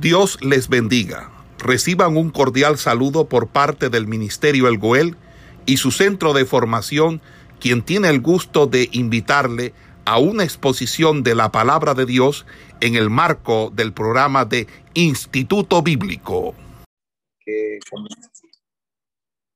Dios 0.00 0.38
les 0.42 0.68
bendiga. 0.68 1.30
Reciban 1.58 2.18
un 2.18 2.30
cordial 2.30 2.76
saludo 2.76 3.30
por 3.30 3.48
parte 3.48 3.88
del 3.88 4.06
Ministerio 4.06 4.68
El 4.68 4.76
Goel 4.76 5.16
y 5.64 5.78
su 5.78 5.90
centro 5.90 6.34
de 6.34 6.44
formación, 6.44 7.22
quien 7.60 7.82
tiene 7.82 8.10
el 8.10 8.20
gusto 8.20 8.66
de 8.66 8.90
invitarle 8.92 9.72
a 10.04 10.18
una 10.18 10.44
exposición 10.44 11.22
de 11.22 11.34
la 11.34 11.50
palabra 11.50 11.94
de 11.94 12.04
Dios 12.04 12.44
en 12.82 12.94
el 12.94 13.08
marco 13.08 13.70
del 13.70 13.94
programa 13.94 14.44
de 14.44 14.66
Instituto 14.92 15.80
Bíblico. 15.80 16.54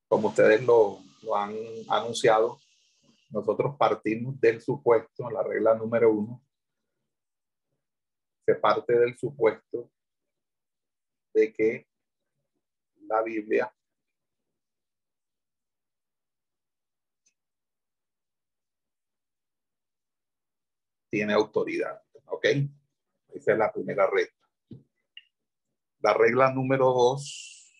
Como, 0.08 0.28
ustedes 0.28 0.64
lo, 0.64 1.00
lo 1.22 1.36
han 1.36 1.54
anunciado, 1.90 2.58
nosotros 3.28 3.76
partimos 3.78 4.40
del 4.40 4.62
supuesto, 4.62 5.30
la 5.30 5.42
regla 5.42 5.74
número 5.74 6.10
uno, 6.10 6.42
se 8.46 8.54
parte 8.54 8.98
del 8.98 9.18
supuesto 9.18 9.90
de 11.32 11.52
que 11.52 11.88
la 13.02 13.22
Biblia 13.22 13.72
tiene 21.10 21.32
autoridad. 21.32 22.02
¿Ok? 22.26 22.46
Esa 23.28 23.52
es 23.52 23.58
la 23.58 23.72
primera 23.72 24.08
regla. 24.08 24.40
La 26.00 26.14
regla 26.14 26.52
número 26.52 26.86
dos 26.86 27.74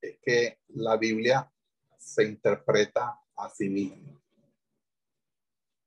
es 0.00 0.18
que 0.20 0.60
la 0.68 0.96
Biblia 0.96 1.50
se 1.96 2.24
interpreta 2.24 3.20
a 3.36 3.48
sí 3.48 3.68
misma. 3.68 4.20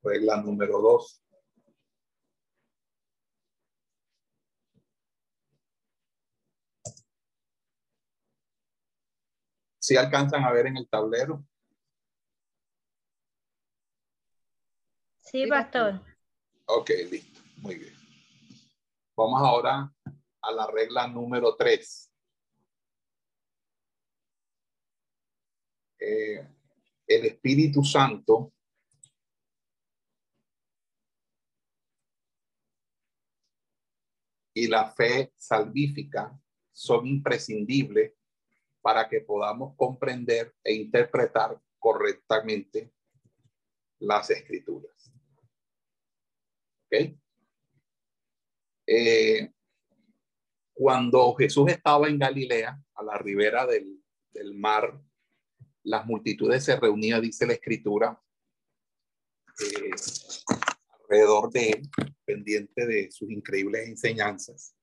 Regla 0.02 0.36
número 0.38 0.80
dos. 0.80 1.19
Si 9.90 9.96
alcanzan 9.96 10.44
a 10.44 10.52
ver 10.52 10.68
en 10.68 10.76
el 10.76 10.88
tablero? 10.88 11.44
Sí, 15.18 15.48
pastor. 15.48 16.00
Ok, 16.66 16.90
listo. 17.10 17.40
Muy 17.56 17.74
bien. 17.74 17.92
Vamos 19.16 19.42
ahora 19.42 19.92
a 20.42 20.52
la 20.52 20.68
regla 20.68 21.08
número 21.08 21.56
tres. 21.56 22.08
Eh, 25.98 26.46
el 27.08 27.26
Espíritu 27.26 27.82
Santo 27.82 28.52
y 34.54 34.68
la 34.68 34.92
fe 34.92 35.32
salvífica 35.36 36.40
son 36.70 37.08
imprescindibles 37.08 38.19
para 38.80 39.08
que 39.08 39.20
podamos 39.20 39.74
comprender 39.76 40.54
e 40.64 40.74
interpretar 40.74 41.60
correctamente 41.78 42.92
las 43.98 44.30
escrituras. 44.30 45.12
Eh, 48.86 49.52
cuando 50.72 51.34
Jesús 51.34 51.70
estaba 51.70 52.08
en 52.08 52.18
Galilea, 52.18 52.82
a 52.94 53.02
la 53.02 53.18
ribera 53.18 53.66
del, 53.66 54.02
del 54.32 54.54
mar, 54.54 55.00
las 55.84 56.06
multitudes 56.06 56.64
se 56.64 56.76
reunían, 56.76 57.22
dice 57.22 57.46
la 57.46 57.54
escritura, 57.54 58.20
eh, 59.60 59.90
alrededor 60.88 61.50
de 61.50 61.70
él, 61.70 61.90
pendiente 62.24 62.86
de 62.86 63.10
sus 63.10 63.30
increíbles 63.30 63.88
enseñanzas. 63.88 64.74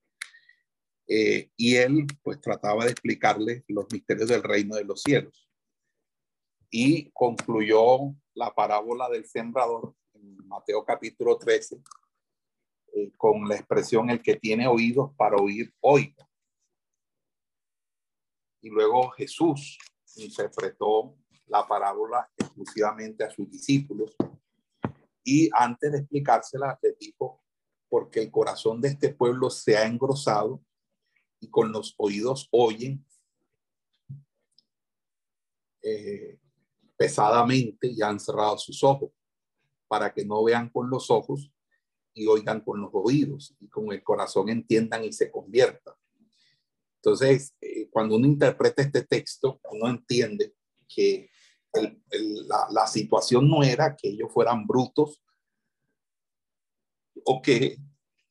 Eh, 1.07 1.51
y 1.55 1.75
él 1.75 2.05
pues 2.21 2.41
trataba 2.41 2.85
de 2.85 2.91
explicarle 2.91 3.63
los 3.67 3.85
misterios 3.91 4.27
del 4.27 4.43
reino 4.43 4.75
de 4.75 4.83
los 4.83 5.01
cielos. 5.01 5.49
Y 6.69 7.09
concluyó 7.11 8.13
la 8.33 8.53
parábola 8.53 9.09
del 9.09 9.25
sembrador 9.25 9.95
en 10.13 10.47
Mateo 10.47 10.83
capítulo 10.83 11.37
13 11.37 11.81
eh, 12.93 13.11
con 13.15 13.47
la 13.47 13.55
expresión 13.55 14.09
el 14.09 14.21
que 14.21 14.35
tiene 14.35 14.67
oídos 14.67 15.11
para 15.15 15.37
oír, 15.37 15.73
oiga. 15.79 16.27
Y 18.61 18.69
luego 18.69 19.09
Jesús 19.11 19.77
interpretó 20.17 21.15
la 21.45 21.65
parábola 21.65 22.29
exclusivamente 22.37 23.23
a 23.23 23.29
sus 23.29 23.49
discípulos 23.49 24.15
y 25.23 25.49
antes 25.53 25.91
de 25.91 25.97
explicársela 25.99 26.79
les 26.81 26.97
dijo, 26.97 27.43
porque 27.89 28.21
el 28.21 28.31
corazón 28.31 28.79
de 28.79 28.87
este 28.87 29.13
pueblo 29.13 29.49
se 29.49 29.77
ha 29.77 29.85
engrosado 29.85 30.61
y 31.39 31.49
con 31.49 31.71
los 31.71 31.93
oídos 31.97 32.47
oyen 32.51 33.05
eh, 35.81 36.39
pesadamente 36.97 37.87
y 37.87 38.01
han 38.01 38.19
cerrado 38.19 38.57
sus 38.57 38.83
ojos 38.83 39.11
para 39.87 40.13
que 40.13 40.25
no 40.25 40.43
vean 40.43 40.69
con 40.69 40.89
los 40.89 41.09
ojos 41.09 41.51
y 42.13 42.25
oigan 42.27 42.61
con 42.61 42.81
los 42.81 42.89
oídos 42.93 43.55
y 43.59 43.67
con 43.67 43.91
el 43.91 44.03
corazón 44.03 44.49
entiendan 44.49 45.03
y 45.03 45.13
se 45.13 45.31
conviertan. 45.31 45.93
Entonces, 46.95 47.55
eh, 47.61 47.87
cuando 47.89 48.15
uno 48.15 48.25
interpreta 48.25 48.81
este 48.81 49.03
texto, 49.03 49.61
uno 49.71 49.87
entiende 49.89 50.55
que 50.87 51.29
la, 52.47 52.67
la 52.71 52.87
situación 52.87 53.47
no 53.47 53.63
era 53.63 53.95
que 53.95 54.09
ellos 54.09 54.33
fueran 54.33 54.65
brutos 54.65 55.21
o 57.23 57.41
que 57.41 57.77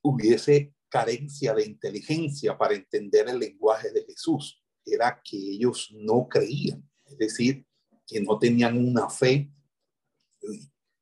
hubiese 0.02 0.74
carencia 0.88 1.54
de 1.54 1.66
inteligencia 1.66 2.56
para 2.56 2.74
entender 2.74 3.28
el 3.28 3.38
lenguaje 3.38 3.90
de 3.90 4.04
Jesús. 4.04 4.62
Era 4.84 5.20
que 5.22 5.36
ellos 5.36 5.88
no 5.92 6.28
creían, 6.28 6.88
es 7.04 7.18
decir, 7.18 7.66
que 8.06 8.20
no 8.20 8.38
tenían 8.38 8.78
una 8.78 9.08
fe 9.10 9.50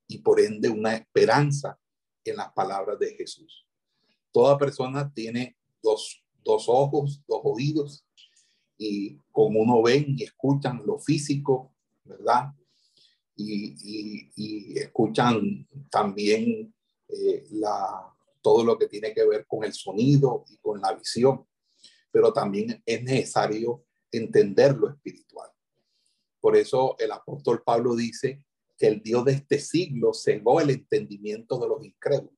y, 0.08 0.18
por 0.18 0.40
ende 0.40 0.68
una 0.68 0.94
esperanza 0.94 1.78
en 2.24 2.36
las 2.36 2.52
palabras 2.52 2.98
de 2.98 3.14
Jesús. 3.14 3.66
Toda 4.32 4.56
persona 4.56 5.12
tiene 5.12 5.56
dos, 5.82 6.24
dos 6.42 6.64
ojos, 6.68 7.22
dos 7.26 7.40
oídos, 7.44 8.06
y 8.78 9.18
como 9.30 9.60
uno 9.60 9.82
ven 9.82 10.16
y 10.16 10.24
escuchan 10.24 10.82
lo 10.84 10.98
físico, 10.98 11.74
¿verdad? 12.04 12.52
Y, 13.36 14.78
escuchan 14.78 15.68
también 15.90 16.74
eh, 17.08 17.46
la, 17.50 18.13
todo 18.44 18.62
lo 18.62 18.78
que 18.78 18.88
tiene 18.88 19.14
que 19.14 19.26
ver 19.26 19.46
con 19.46 19.64
el 19.64 19.72
sonido 19.72 20.44
y 20.50 20.58
con 20.58 20.78
la 20.82 20.92
visión, 20.92 21.48
pero 22.12 22.30
también 22.30 22.82
es 22.84 23.02
necesario 23.02 23.86
entender 24.12 24.76
lo 24.76 24.90
espiritual. 24.90 25.50
Por 26.40 26.54
eso 26.54 26.94
el 26.98 27.10
apóstol 27.10 27.62
Pablo 27.64 27.96
dice 27.96 28.44
que 28.76 28.86
el 28.86 29.02
Dios 29.02 29.24
de 29.24 29.32
este 29.32 29.58
siglo 29.58 30.12
cegó 30.12 30.60
el 30.60 30.68
entendimiento 30.68 31.58
de 31.58 31.68
los 31.68 31.82
incrédulos. 31.82 32.34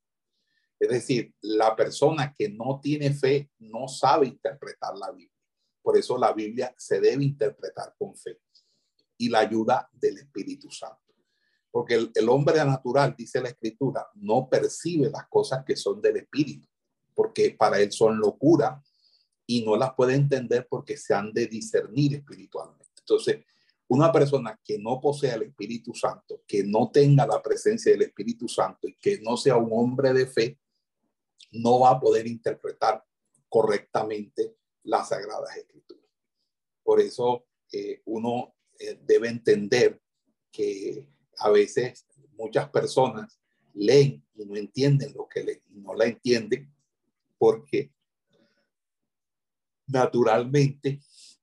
Es 0.79 0.91
decir, 0.91 1.35
la 1.41 1.75
persona 1.75 2.33
que 2.33 2.49
no 2.51 2.79
tiene 2.81 3.13
fe 3.13 3.51
no 3.59 3.89
sabe 3.89 4.29
interpretar 4.29 4.97
la 4.97 5.11
Biblia. 5.11 5.33
Por 5.83 5.99
eso 5.99 6.17
la 6.17 6.33
Biblia 6.33 6.73
se 6.79 7.01
debe 7.01 7.25
interpretar 7.25 7.95
con 7.99 8.15
fe 8.15 8.39
y 9.19 9.29
la 9.29 9.41
ayuda 9.41 9.89
del 9.93 10.19
Espíritu 10.19 10.71
Santo. 10.71 11.06
Porque 11.77 12.09
el, 12.15 12.29
hombre 12.31 12.57
natural, 12.65 13.15
dice 13.19 13.39
la 13.39 13.51
escritura, 13.51 14.09
no 14.15 14.49
percibe 14.49 15.11
las 15.11 15.29
cosas 15.29 15.63
que 15.63 15.77
son 15.77 16.01
del 16.01 16.17
espíritu, 16.17 16.67
porque 17.15 17.51
para 17.51 17.79
él 17.79 17.93
son 17.93 18.19
locura 18.19 18.83
y 19.45 19.63
no 19.63 19.77
las 19.77 19.93
puede 19.93 20.15
entender 20.15 20.67
porque 20.71 20.97
se 20.97 21.13
han 21.13 21.35
de 21.35 21.47
discernir 21.47 22.15
espiritualmente. 22.15 22.95
Entonces, 23.01 23.45
una 23.89 24.11
persona 24.11 24.59
que 24.65 24.79
no 24.79 24.99
posea 25.03 25.35
el 25.35 25.43
Espíritu 25.43 25.93
Santo, 25.93 26.41
que 26.49 26.65
no 26.65 26.91
tenga 26.91 27.27
la 27.27 27.43
presencia 27.43 27.93
del 27.93 28.01
Espíritu 28.01 28.49
Santo 28.49 28.89
y 28.89 28.95
que 28.95 29.21
no 29.21 29.37
sea 29.37 29.59
un 29.59 29.69
hombre 29.71 30.15
de 30.15 30.27
fe, 30.27 30.59
no 31.51 31.81
va 31.81 31.91
a 31.91 32.01
poder 32.01 32.27
interpretar 32.27 33.05
correctamente 33.51 34.57
las 34.85 35.11
sagradas 35.11 35.55
escrituras. 35.59 36.07
Por 36.83 37.03
eso 37.03 37.45
eh, 37.71 38.01
uno 38.07 38.55
eh, 38.79 38.99
debe 39.05 39.29
entender 39.29 40.01
que 40.51 41.07
a 41.39 41.51
veces 41.51 42.07
muchas 42.37 42.69
personas 42.71 43.41
leen 43.75 44.25
y 44.35 44.45
no 44.45 44.57
entienden 44.57 45.13
lo 45.15 45.29
que 45.29 45.45
leen, 45.45 45.63
no 45.71 45.95
la 45.95 46.07
entienden 46.07 46.73
porque 47.39 47.93
naturalmente 49.87 51.01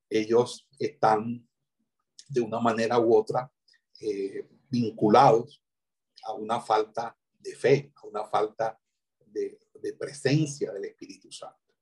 ellos 0.09 0.67
están 0.77 1.47
de 2.27 2.41
una 2.41 2.59
manera 2.59 2.99
u 2.99 3.15
otra 3.15 3.51
eh, 3.99 4.47
vinculados 4.69 5.63
a 6.23 6.33
una 6.33 6.59
falta 6.59 7.17
de 7.39 7.55
fe, 7.55 7.93
a 7.95 8.07
una 8.07 8.25
falta 8.25 8.79
de, 9.25 9.59
presencia 9.99 10.71
del 10.71 10.85
Espíritu 10.85 11.29
Santo. 11.29 11.73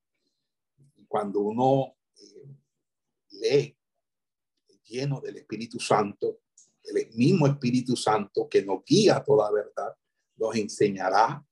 Y 0.96 1.06
cuando 1.06 1.40
uno 1.42 1.98
eh, 2.20 2.48
lee 3.30 3.78
lleno 4.86 5.22
del 5.22 5.38
Espíritu 5.38 5.80
Santo, 5.80 6.42
el 6.84 7.14
mismo 7.14 7.48
Espíritu 7.48 7.96
Santo 7.96 8.48
que 8.50 8.64
nos 8.64 8.84
guía 8.86 9.18
a 9.18 9.24
toda 9.24 9.52
verdad, 9.52 9.96
nos 10.38 10.56
enseñará 10.56 11.44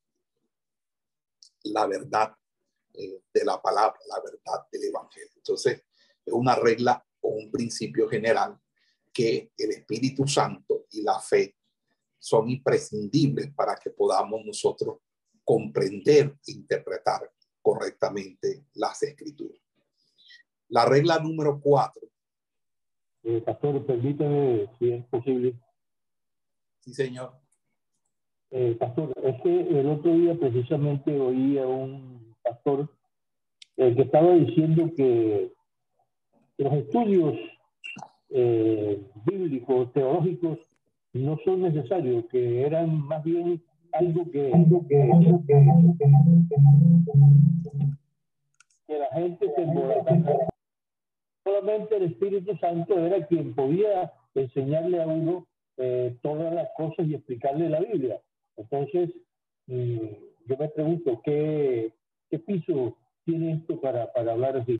la 1.64 1.86
verdad 1.86 2.34
eh, 2.94 3.22
de 3.32 3.44
la 3.44 3.60
palabra, 3.60 3.98
la 4.08 4.20
verdad 4.20 4.66
del 4.70 4.84
Evangelio. 4.84 5.30
Entonces, 5.36 5.82
es 6.24 6.32
una 6.32 6.54
regla 6.54 7.04
o 7.20 7.28
un 7.30 7.50
principio 7.50 8.08
general 8.08 8.58
que 9.12 9.52
el 9.56 9.70
Espíritu 9.72 10.26
Santo 10.26 10.86
y 10.90 11.02
la 11.02 11.20
fe 11.20 11.56
son 12.18 12.50
imprescindibles 12.50 13.52
para 13.54 13.76
que 13.76 13.90
podamos 13.90 14.44
nosotros 14.44 14.98
comprender 15.44 16.36
e 16.46 16.52
interpretar 16.52 17.30
correctamente 17.62 18.66
las 18.74 19.02
escrituras. 19.02 19.60
La 20.68 20.84
regla 20.84 21.18
número 21.18 21.60
cuatro. 21.60 22.02
Eh, 23.22 23.42
pastor, 23.44 23.84
permítame, 23.84 24.66
si 24.78 24.92
es 24.92 25.04
posible. 25.06 25.54
Sí, 26.80 26.94
señor. 26.94 27.32
Eh, 28.50 28.76
pastor, 28.78 29.12
es 29.22 29.40
que 29.42 29.60
el 29.60 29.86
otro 29.88 30.12
día 30.12 30.34
precisamente 30.34 31.18
oí 31.18 31.58
a 31.58 31.66
un 31.66 32.34
pastor 32.42 32.88
eh, 33.76 33.94
que 33.94 34.02
estaba 34.02 34.34
diciendo 34.34 34.90
que 34.96 35.52
los 36.58 36.72
estudios 36.72 37.38
eh, 38.30 39.02
bíblicos, 39.24 39.92
teológicos, 39.92 40.58
no 41.12 41.38
son 41.44 41.62
necesarios, 41.62 42.24
que 42.30 42.62
eran 42.62 43.06
más 43.06 43.22
bien 43.24 43.62
algo 43.92 44.24
que, 44.30 44.52
que, 44.88 45.10
que 48.86 48.98
la 48.98 49.06
gente 49.12 49.46
se 49.54 50.49
Solamente 51.44 51.96
el 51.96 52.04
Espíritu 52.04 52.56
Santo 52.58 52.98
era 52.98 53.26
quien 53.26 53.54
podía 53.54 54.12
enseñarle 54.34 55.02
a 55.02 55.06
uno 55.06 55.46
eh, 55.76 56.16
todas 56.22 56.52
las 56.52 56.68
cosas 56.76 57.06
y 57.06 57.14
explicarle 57.14 57.68
la 57.68 57.80
Biblia. 57.80 58.20
Entonces, 58.56 59.10
mm, 59.66 59.98
yo 60.46 60.56
me 60.58 60.68
pregunto, 60.68 61.20
¿qué, 61.24 61.92
qué 62.30 62.38
piso 62.38 62.96
tiene 63.24 63.52
esto 63.52 63.80
para, 63.80 64.12
para 64.12 64.32
hablar 64.32 64.56
así? 64.56 64.79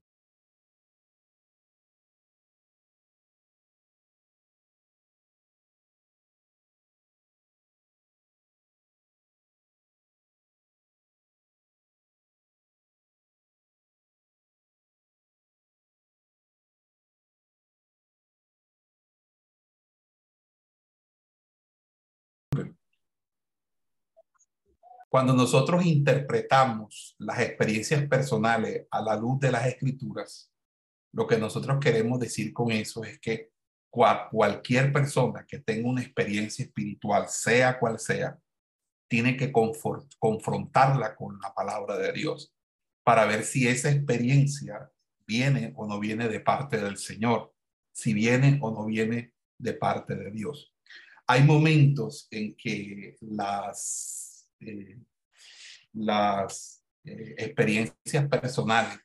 Cuando 25.11 25.33
nosotros 25.35 25.85
interpretamos 25.85 27.17
las 27.19 27.41
experiencias 27.41 28.07
personales 28.07 28.87
a 28.93 29.03
la 29.03 29.17
luz 29.17 29.41
de 29.41 29.51
las 29.51 29.67
escrituras, 29.67 30.53
lo 31.13 31.27
que 31.27 31.37
nosotros 31.37 31.79
queremos 31.81 32.21
decir 32.21 32.53
con 32.53 32.71
eso 32.71 33.03
es 33.03 33.19
que 33.19 33.51
cualquier 33.91 34.93
persona 34.93 35.45
que 35.49 35.59
tenga 35.59 35.89
una 35.89 36.01
experiencia 36.01 36.65
espiritual, 36.65 37.29
sea 37.29 37.77
cual 37.81 37.99
sea, 37.99 38.39
tiene 39.09 39.37
que 39.37 39.51
confrontarla 39.51 41.17
con 41.17 41.41
la 41.41 41.53
palabra 41.53 41.99
de 41.99 42.13
Dios 42.13 42.55
para 43.03 43.25
ver 43.25 43.43
si 43.43 43.67
esa 43.67 43.91
experiencia 43.91 44.93
viene 45.27 45.73
o 45.75 45.89
no 45.89 45.99
viene 45.99 46.29
de 46.29 46.39
parte 46.39 46.77
del 46.81 46.99
Señor, 46.99 47.53
si 47.91 48.15
viene 48.15 48.61
o 48.63 48.71
no 48.71 48.87
viene 48.87 49.35
de 49.59 49.73
parte 49.73 50.15
de 50.15 50.31
Dios. 50.31 50.73
Hay 51.27 51.43
momentos 51.43 52.29
en 52.31 52.55
que 52.55 53.17
las 53.23 54.30
eh, 54.61 54.99
las 55.93 56.85
eh, 57.05 57.35
experiencias 57.39 58.29
personales 58.29 58.99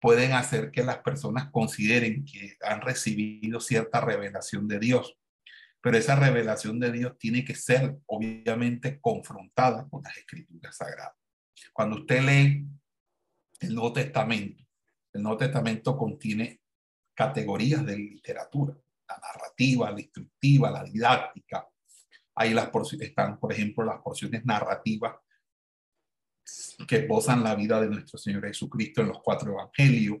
pueden 0.00 0.32
hacer 0.32 0.70
que 0.70 0.82
las 0.82 0.98
personas 0.98 1.50
consideren 1.50 2.24
que 2.24 2.56
han 2.62 2.80
recibido 2.80 3.60
cierta 3.60 4.00
revelación 4.00 4.68
de 4.68 4.78
Dios. 4.78 5.16
Pero 5.80 5.98
esa 5.98 6.16
revelación 6.16 6.78
de 6.80 6.92
Dios 6.92 7.18
tiene 7.18 7.44
que 7.44 7.54
ser 7.54 7.96
obviamente 8.06 9.00
confrontada 9.00 9.86
con 9.88 10.02
las 10.02 10.16
escrituras 10.16 10.76
sagradas. 10.76 11.14
Cuando 11.72 11.96
usted 11.96 12.22
lee 12.22 12.66
el 13.60 13.74
Nuevo 13.74 13.92
Testamento, 13.92 14.62
el 15.12 15.22
Nuevo 15.22 15.38
Testamento 15.38 15.96
contiene 15.96 16.60
categorías 17.14 17.84
de 17.86 17.96
literatura, 17.96 18.76
la 19.08 19.18
narrativa, 19.18 19.90
la 19.90 20.00
instructiva, 20.00 20.70
la 20.70 20.84
didáctica, 20.84 21.66
Ahí 22.36 22.52
las 22.52 22.70
están, 23.00 23.38
por 23.38 23.52
ejemplo, 23.52 23.84
las 23.84 24.00
porciones 24.00 24.44
narrativas 24.44 25.16
que 26.86 27.00
posan 27.00 27.42
la 27.42 27.54
vida 27.54 27.80
de 27.80 27.88
nuestro 27.88 28.18
Señor 28.18 28.46
Jesucristo 28.46 29.00
en 29.00 29.08
los 29.08 29.22
cuatro 29.22 29.52
evangelios, 29.52 30.18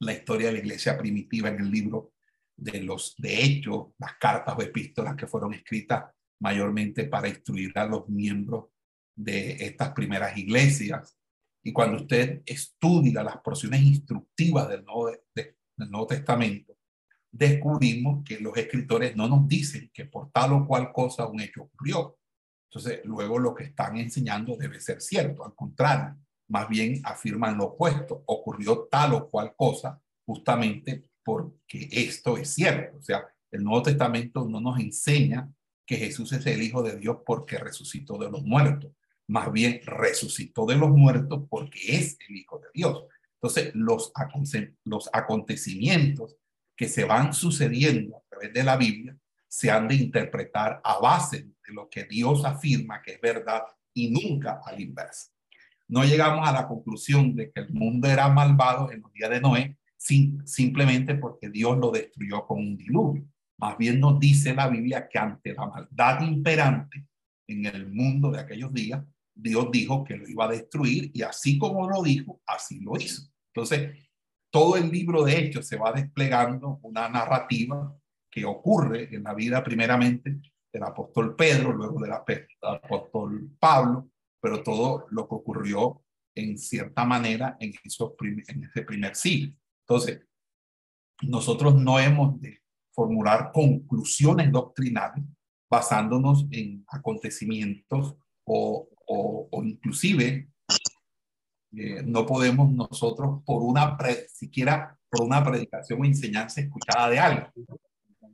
la 0.00 0.12
historia 0.12 0.48
de 0.48 0.54
la 0.54 0.58
iglesia 0.60 0.96
primitiva 0.96 1.48
en 1.48 1.60
el 1.60 1.70
libro 1.70 2.14
de 2.56 2.82
los 2.82 3.14
de 3.18 3.42
hechos, 3.42 3.88
las 3.98 4.16
cartas 4.18 4.54
o 4.56 4.62
epístolas 4.62 5.16
que 5.16 5.26
fueron 5.26 5.54
escritas 5.54 6.06
mayormente 6.40 7.04
para 7.04 7.28
instruir 7.28 7.76
a 7.78 7.86
los 7.86 8.08
miembros 8.08 8.66
de 9.14 9.52
estas 9.64 9.92
primeras 9.92 10.36
iglesias. 10.36 11.16
Y 11.62 11.72
cuando 11.72 11.98
usted 11.98 12.42
estudia 12.46 13.22
las 13.22 13.38
porciones 13.38 13.82
instructivas 13.82 14.68
del 14.68 14.84
Nuevo, 14.84 15.10
del 15.34 15.90
Nuevo 15.90 16.06
Testamento, 16.06 16.77
descubrimos 17.30 18.24
que 18.24 18.40
los 18.40 18.56
escritores 18.56 19.16
no 19.16 19.28
nos 19.28 19.46
dicen 19.46 19.90
que 19.92 20.06
por 20.06 20.30
tal 20.30 20.52
o 20.52 20.66
cual 20.66 20.92
cosa 20.92 21.26
un 21.26 21.40
hecho 21.40 21.62
ocurrió. 21.62 22.18
Entonces, 22.70 23.00
luego 23.04 23.38
lo 23.38 23.54
que 23.54 23.64
están 23.64 23.96
enseñando 23.96 24.56
debe 24.56 24.80
ser 24.80 25.00
cierto. 25.00 25.44
Al 25.44 25.54
contrario, 25.54 26.16
más 26.48 26.68
bien 26.68 27.00
afirman 27.04 27.56
lo 27.56 27.66
opuesto. 27.66 28.22
Ocurrió 28.26 28.88
tal 28.90 29.14
o 29.14 29.28
cual 29.28 29.54
cosa 29.56 30.00
justamente 30.26 31.04
porque 31.24 31.88
esto 31.90 32.36
es 32.36 32.54
cierto. 32.54 32.98
O 32.98 33.02
sea, 33.02 33.26
el 33.50 33.64
Nuevo 33.64 33.82
Testamento 33.82 34.46
no 34.48 34.60
nos 34.60 34.78
enseña 34.78 35.50
que 35.86 35.96
Jesús 35.96 36.32
es 36.32 36.44
el 36.46 36.62
Hijo 36.62 36.82
de 36.82 36.96
Dios 36.98 37.18
porque 37.24 37.58
resucitó 37.58 38.18
de 38.18 38.30
los 38.30 38.42
muertos. 38.42 38.92
Más 39.26 39.50
bien 39.52 39.80
resucitó 39.84 40.66
de 40.66 40.76
los 40.76 40.90
muertos 40.90 41.44
porque 41.48 41.80
es 41.96 42.18
el 42.28 42.36
Hijo 42.36 42.58
de 42.58 42.68
Dios. 42.74 43.04
Entonces, 43.34 43.70
los, 43.74 44.12
los 44.84 45.08
acontecimientos 45.12 46.36
que 46.78 46.88
se 46.88 47.04
van 47.04 47.34
sucediendo 47.34 48.16
a 48.16 48.22
través 48.30 48.54
de 48.54 48.62
la 48.62 48.76
Biblia 48.76 49.16
se 49.48 49.68
han 49.68 49.88
de 49.88 49.96
interpretar 49.96 50.80
a 50.84 51.00
base 51.00 51.42
de 51.42 51.74
lo 51.74 51.88
que 51.90 52.04
Dios 52.04 52.44
afirma 52.44 53.02
que 53.02 53.14
es 53.14 53.20
verdad 53.20 53.62
y 53.92 54.10
nunca 54.10 54.60
al 54.64 54.80
inverso. 54.80 55.32
No 55.88 56.04
llegamos 56.04 56.46
a 56.46 56.52
la 56.52 56.68
conclusión 56.68 57.34
de 57.34 57.50
que 57.50 57.62
el 57.62 57.70
mundo 57.70 58.06
era 58.08 58.28
malvado 58.28 58.92
en 58.92 59.00
los 59.00 59.12
días 59.12 59.30
de 59.30 59.40
Noé 59.40 59.76
sin, 59.96 60.46
simplemente 60.46 61.16
porque 61.16 61.50
Dios 61.50 61.76
lo 61.78 61.90
destruyó 61.90 62.46
con 62.46 62.58
un 62.58 62.76
diluvio. 62.76 63.26
Más 63.56 63.76
bien 63.76 63.98
nos 63.98 64.20
dice 64.20 64.54
la 64.54 64.68
Biblia 64.68 65.08
que 65.08 65.18
ante 65.18 65.54
la 65.54 65.66
maldad 65.66 66.20
imperante 66.20 67.08
en 67.48 67.66
el 67.66 67.90
mundo 67.90 68.30
de 68.30 68.38
aquellos 68.38 68.72
días, 68.72 69.02
Dios 69.34 69.68
dijo 69.72 70.04
que 70.04 70.16
lo 70.16 70.28
iba 70.28 70.44
a 70.44 70.48
destruir 70.48 71.10
y 71.12 71.22
así 71.22 71.58
como 71.58 71.88
lo 71.90 72.04
dijo, 72.04 72.40
así 72.46 72.78
lo 72.80 72.96
hizo. 72.96 73.22
Entonces, 73.52 74.07
todo 74.50 74.76
el 74.76 74.90
libro 74.90 75.24
de 75.24 75.38
Hechos 75.38 75.66
se 75.66 75.76
va 75.76 75.92
desplegando 75.92 76.78
una 76.82 77.08
narrativa 77.08 77.94
que 78.30 78.44
ocurre 78.44 79.14
en 79.14 79.24
la 79.24 79.34
vida 79.34 79.62
primeramente 79.62 80.40
del 80.72 80.82
apóstol 80.82 81.34
Pedro, 81.34 81.72
luego 81.72 82.00
del 82.00 82.12
apóstol 82.12 83.50
Pablo, 83.58 84.08
pero 84.40 84.62
todo 84.62 85.06
lo 85.10 85.28
que 85.28 85.34
ocurrió 85.34 86.02
en 86.34 86.58
cierta 86.58 87.04
manera 87.04 87.56
en, 87.60 87.72
ese 87.84 88.82
primer 88.82 89.16
siglo. 89.16 89.54
Entonces, 89.86 90.26
nosotros 91.22 91.74
no 91.74 91.98
hemos 91.98 92.40
de 92.40 92.60
formular 92.92 93.50
conclusiones 93.52 94.52
doctrinales 94.52 95.24
basándonos 95.70 96.46
en 96.50 96.84
acontecimientos 96.88 98.16
o, 98.44 98.88
o, 99.06 99.48
o 99.50 99.64
inclusive 99.64 100.48
eh, 101.76 102.02
no 102.02 102.24
podemos 102.24 102.72
nosotros 102.72 103.42
por 103.44 103.62
una, 103.62 103.96
siquiera 104.28 104.98
por 105.10 105.22
una 105.22 105.44
predicación 105.44 106.00
o 106.00 106.04
enseñanza 106.04 106.60
escuchada 106.60 107.10
de 107.10 107.18
algo. 107.18 107.48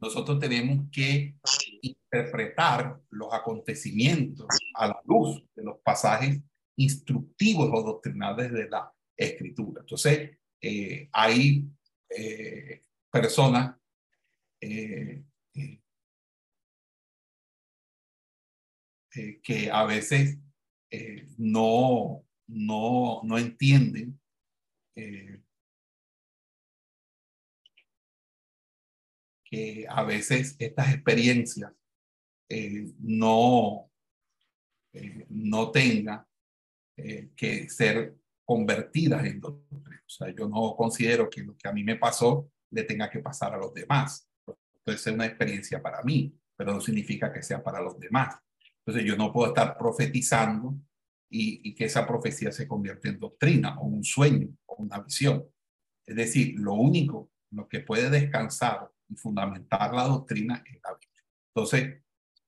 Nosotros 0.01 0.39
tenemos 0.39 0.87
que 0.93 1.35
interpretar 1.83 3.01
los 3.11 3.33
acontecimientos 3.33 4.47
a 4.75 4.89
la 4.89 5.01
luz 5.05 5.43
de 5.55 5.65
los 5.65 5.79
pasajes 5.79 6.41
instructivos 6.77 7.71
o 7.73 7.83
doctrinales 7.83 8.53
de 8.53 8.69
la 8.69 8.93
escritura. 9.17 9.81
Entonces, 9.81 10.39
eh, 10.61 11.09
hay 11.13 11.65
eh, 12.11 12.85
personas 13.11 13.77
que 19.43 19.71
a 19.71 19.85
veces 19.85 20.39
no 21.37 22.25
no, 22.47 23.21
no 23.25 23.39
entienden 23.39 24.21
eh, 24.97 25.41
que 29.45 29.87
a 29.89 30.03
veces 30.03 30.57
estas 30.59 30.93
experiencias 30.93 31.73
eh, 32.49 32.93
no, 32.99 33.91
eh, 34.93 35.27
no 35.31 35.71
tenga 35.71 36.27
eh, 36.97 37.31
que 37.37 37.69
ser 37.69 38.17
convertidas 38.45 39.25
en 39.25 39.41
doctrina. 39.41 40.03
O 40.07 40.09
sea, 40.09 40.35
yo 40.35 40.49
no 40.49 40.75
considero 40.77 41.31
que 41.31 41.43
lo 41.43 41.57
que 41.57 41.69
a 41.69 41.73
mí 41.73 41.83
me 41.85 41.97
pasó 41.97 42.51
le 42.71 42.85
tenga 42.85 43.11
que 43.11 43.21
pasar 43.21 43.55
a 43.55 43.59
los 43.59 43.73
demás. 43.73 44.29
Puede 44.85 44.99
ser 44.99 45.15
una 45.15 45.27
experiencia 45.27 45.81
para 45.81 46.03
mí, 46.03 46.37
pero 46.57 46.73
no 46.73 46.81
significa 46.81 47.33
que 47.33 47.43
sea 47.43 47.63
para 47.63 47.81
los 47.81 47.99
demás. 47.99 48.37
Entonces 48.85 49.05
yo 49.05 49.17
no 49.17 49.33
puedo 49.33 49.49
estar 49.49 49.79
profetizando 49.79 50.75
y, 51.37 51.75
que 51.75 51.87
esa 51.87 52.07
profecía 52.07 52.53
se 52.53 52.69
convierta 52.69 53.09
en 53.09 53.19
doctrina 53.19 53.79
o 53.81 53.87
un 53.87 54.05
sueño 54.05 54.49
o 54.67 54.77
una 54.77 55.01
visión. 55.01 55.45
Es 56.07 56.15
decir, 56.15 56.55
lo 56.59 56.75
único, 56.75 57.33
lo 57.51 57.69
que 57.69 57.81
puede 57.81 58.09
descansar 58.09 58.89
y 59.09 59.17
fundamentar 59.17 59.93
la 59.93 60.05
doctrina 60.05 60.63
es 60.65 60.81
la 60.83 60.93
Biblia. 60.93 61.25
Entonces, 61.55 62.03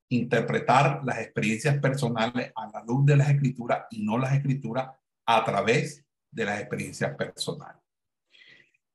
interpretar 0.08 1.02
las 1.04 1.18
experiencias 1.18 1.78
personales 1.78 2.52
a 2.54 2.70
la 2.70 2.84
luz 2.84 3.04
de 3.06 3.16
las 3.16 3.28
escrituras 3.28 3.86
y 3.90 4.04
no 4.04 4.18
las 4.18 4.34
escrituras 4.34 4.90
a 5.26 5.44
través 5.44 6.04
de 6.30 6.44
las 6.44 6.60
experiencias 6.60 7.16
personales. 7.16 7.82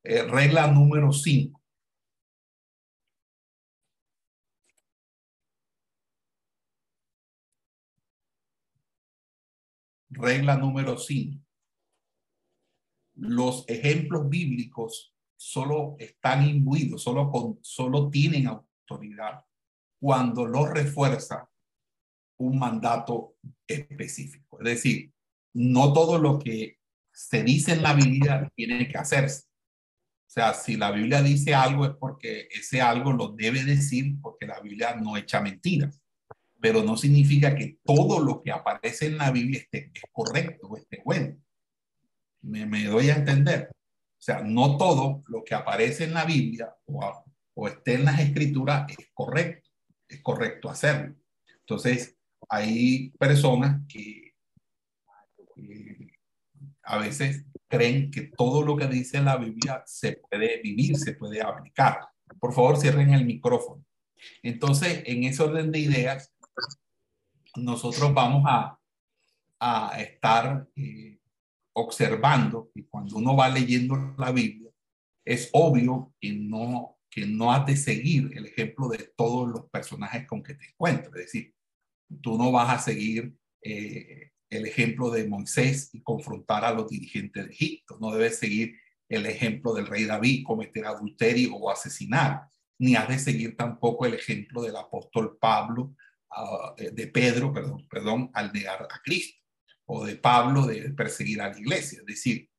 Eh, 0.03 0.23
regla 0.23 0.67
número 0.67 1.11
5. 1.11 1.60
Regla 10.21 10.55
número 10.55 10.97
5. 10.97 11.43
Los 13.15 13.65
ejemplos 13.67 14.29
bíblicos 14.29 15.15
solo 15.35 15.95
están 15.99 16.47
imbuidos, 16.47 17.03
solo, 17.03 17.29
con, 17.29 17.59
solo 17.61 18.09
tienen 18.09 18.47
autoridad 18.47 19.43
cuando 19.99 20.45
los 20.45 20.69
refuerza 20.69 21.49
un 22.37 22.57
mandato 22.57 23.35
específico. 23.67 24.59
Es 24.59 24.65
decir, 24.65 25.13
no 25.53 25.93
todo 25.93 26.17
lo 26.17 26.39
que 26.39 26.79
se 27.11 27.43
dice 27.43 27.73
en 27.73 27.83
la 27.83 27.93
Biblia 27.93 28.51
tiene 28.55 28.87
que 28.87 28.97
hacerse. 28.97 29.47
O 30.27 30.33
sea, 30.33 30.53
si 30.53 30.77
la 30.77 30.91
Biblia 30.91 31.21
dice 31.21 31.53
algo 31.53 31.85
es 31.85 31.91
porque 31.99 32.47
ese 32.51 32.81
algo 32.81 33.11
lo 33.11 33.29
debe 33.29 33.63
decir 33.63 34.19
porque 34.21 34.47
la 34.47 34.59
Biblia 34.61 34.95
no 34.95 35.17
echa 35.17 35.41
mentiras. 35.41 36.00
Pero 36.61 36.83
no 36.83 36.95
significa 36.95 37.55
que 37.55 37.79
todo 37.83 38.19
lo 38.19 38.41
que 38.41 38.51
aparece 38.51 39.07
en 39.07 39.17
la 39.17 39.31
Biblia 39.31 39.59
esté 39.59 39.91
es 39.93 40.03
correcto 40.11 40.67
o 40.67 40.77
esté 40.77 41.01
bueno. 41.03 41.35
Me, 42.41 42.65
me, 42.65 42.85
doy 42.85 43.09
a 43.09 43.15
entender. 43.15 43.69
O 43.71 44.21
sea, 44.23 44.41
no 44.43 44.77
todo 44.77 45.23
lo 45.27 45.43
que 45.43 45.55
aparece 45.55 46.03
en 46.03 46.13
la 46.13 46.25
Biblia 46.25 46.73
o, 46.85 47.23
o 47.55 47.67
esté 47.67 47.95
en 47.95 48.05
las 48.05 48.19
escrituras 48.19 48.85
es 48.89 49.09
correcto. 49.13 49.69
Es 50.07 50.21
correcto 50.21 50.69
hacerlo. 50.69 51.15
Entonces, 51.61 52.17
hay 52.49 53.09
personas 53.11 53.81
que 53.87 54.33
a 56.83 56.97
veces 56.97 57.45
creen 57.67 58.11
que 58.11 58.23
todo 58.35 58.63
lo 58.63 58.75
que 58.75 58.87
dice 58.87 59.21
la 59.21 59.37
Biblia 59.37 59.81
se 59.85 60.17
puede 60.17 60.61
vivir, 60.61 60.97
se 60.97 61.13
puede 61.13 61.41
aplicar. 61.41 61.99
Por 62.39 62.53
favor, 62.53 62.77
cierren 62.77 63.13
el 63.13 63.25
micrófono. 63.25 63.85
Entonces, 64.43 65.03
en 65.05 65.23
ese 65.23 65.41
orden 65.41 65.71
de 65.71 65.79
ideas, 65.79 66.33
nosotros 67.55 68.13
vamos 68.13 68.43
a, 68.47 68.79
a 69.59 70.01
estar 70.01 70.67
eh, 70.75 71.19
observando 71.73 72.69
que 72.73 72.87
cuando 72.87 73.17
uno 73.17 73.35
va 73.35 73.49
leyendo 73.49 73.95
la 74.17 74.31
Biblia, 74.31 74.71
es 75.23 75.49
obvio 75.53 76.13
que 76.19 76.33
no, 76.33 76.97
que 77.09 77.25
no 77.25 77.51
has 77.51 77.65
de 77.65 77.77
seguir 77.77 78.31
el 78.35 78.45
ejemplo 78.45 78.87
de 78.87 79.11
todos 79.15 79.49
los 79.49 79.69
personajes 79.69 80.25
con 80.27 80.41
que 80.41 80.55
te 80.55 80.65
encuentras. 80.65 81.13
Es 81.15 81.25
decir, 81.25 81.53
tú 82.21 82.37
no 82.37 82.51
vas 82.51 82.69
a 82.69 82.79
seguir 82.81 83.33
eh, 83.61 84.31
el 84.49 84.65
ejemplo 84.65 85.11
de 85.11 85.27
Moisés 85.27 85.89
y 85.93 86.01
confrontar 86.01 86.65
a 86.65 86.73
los 86.73 86.89
dirigentes 86.89 87.45
de 87.45 87.51
Egipto. 87.51 87.97
No 88.01 88.11
debes 88.11 88.39
seguir 88.39 88.75
el 89.07 89.25
ejemplo 89.25 89.73
del 89.73 89.87
rey 89.87 90.05
David, 90.05 90.43
cometer 90.45 90.85
adulterio 90.85 91.55
o 91.55 91.69
asesinar, 91.69 92.49
ni 92.79 92.95
has 92.95 93.07
de 93.07 93.19
seguir 93.19 93.55
tampoco 93.55 94.05
el 94.05 94.15
ejemplo 94.15 94.63
del 94.63 94.75
apóstol 94.75 95.37
Pablo, 95.39 95.93
uh, 96.37 96.75
de 96.75 97.07
Pedro, 97.07 97.53
perdón, 97.53 97.87
perdón, 97.89 98.31
al 98.33 98.51
negar 98.51 98.87
a 98.89 99.01
Cristo, 99.03 99.39
o 99.85 100.05
de 100.05 100.15
Pablo 100.15 100.65
de 100.65 100.91
perseguir 100.91 101.41
a 101.41 101.49
la 101.49 101.59
iglesia. 101.59 101.99
Es 101.99 102.05
decir, 102.05 102.49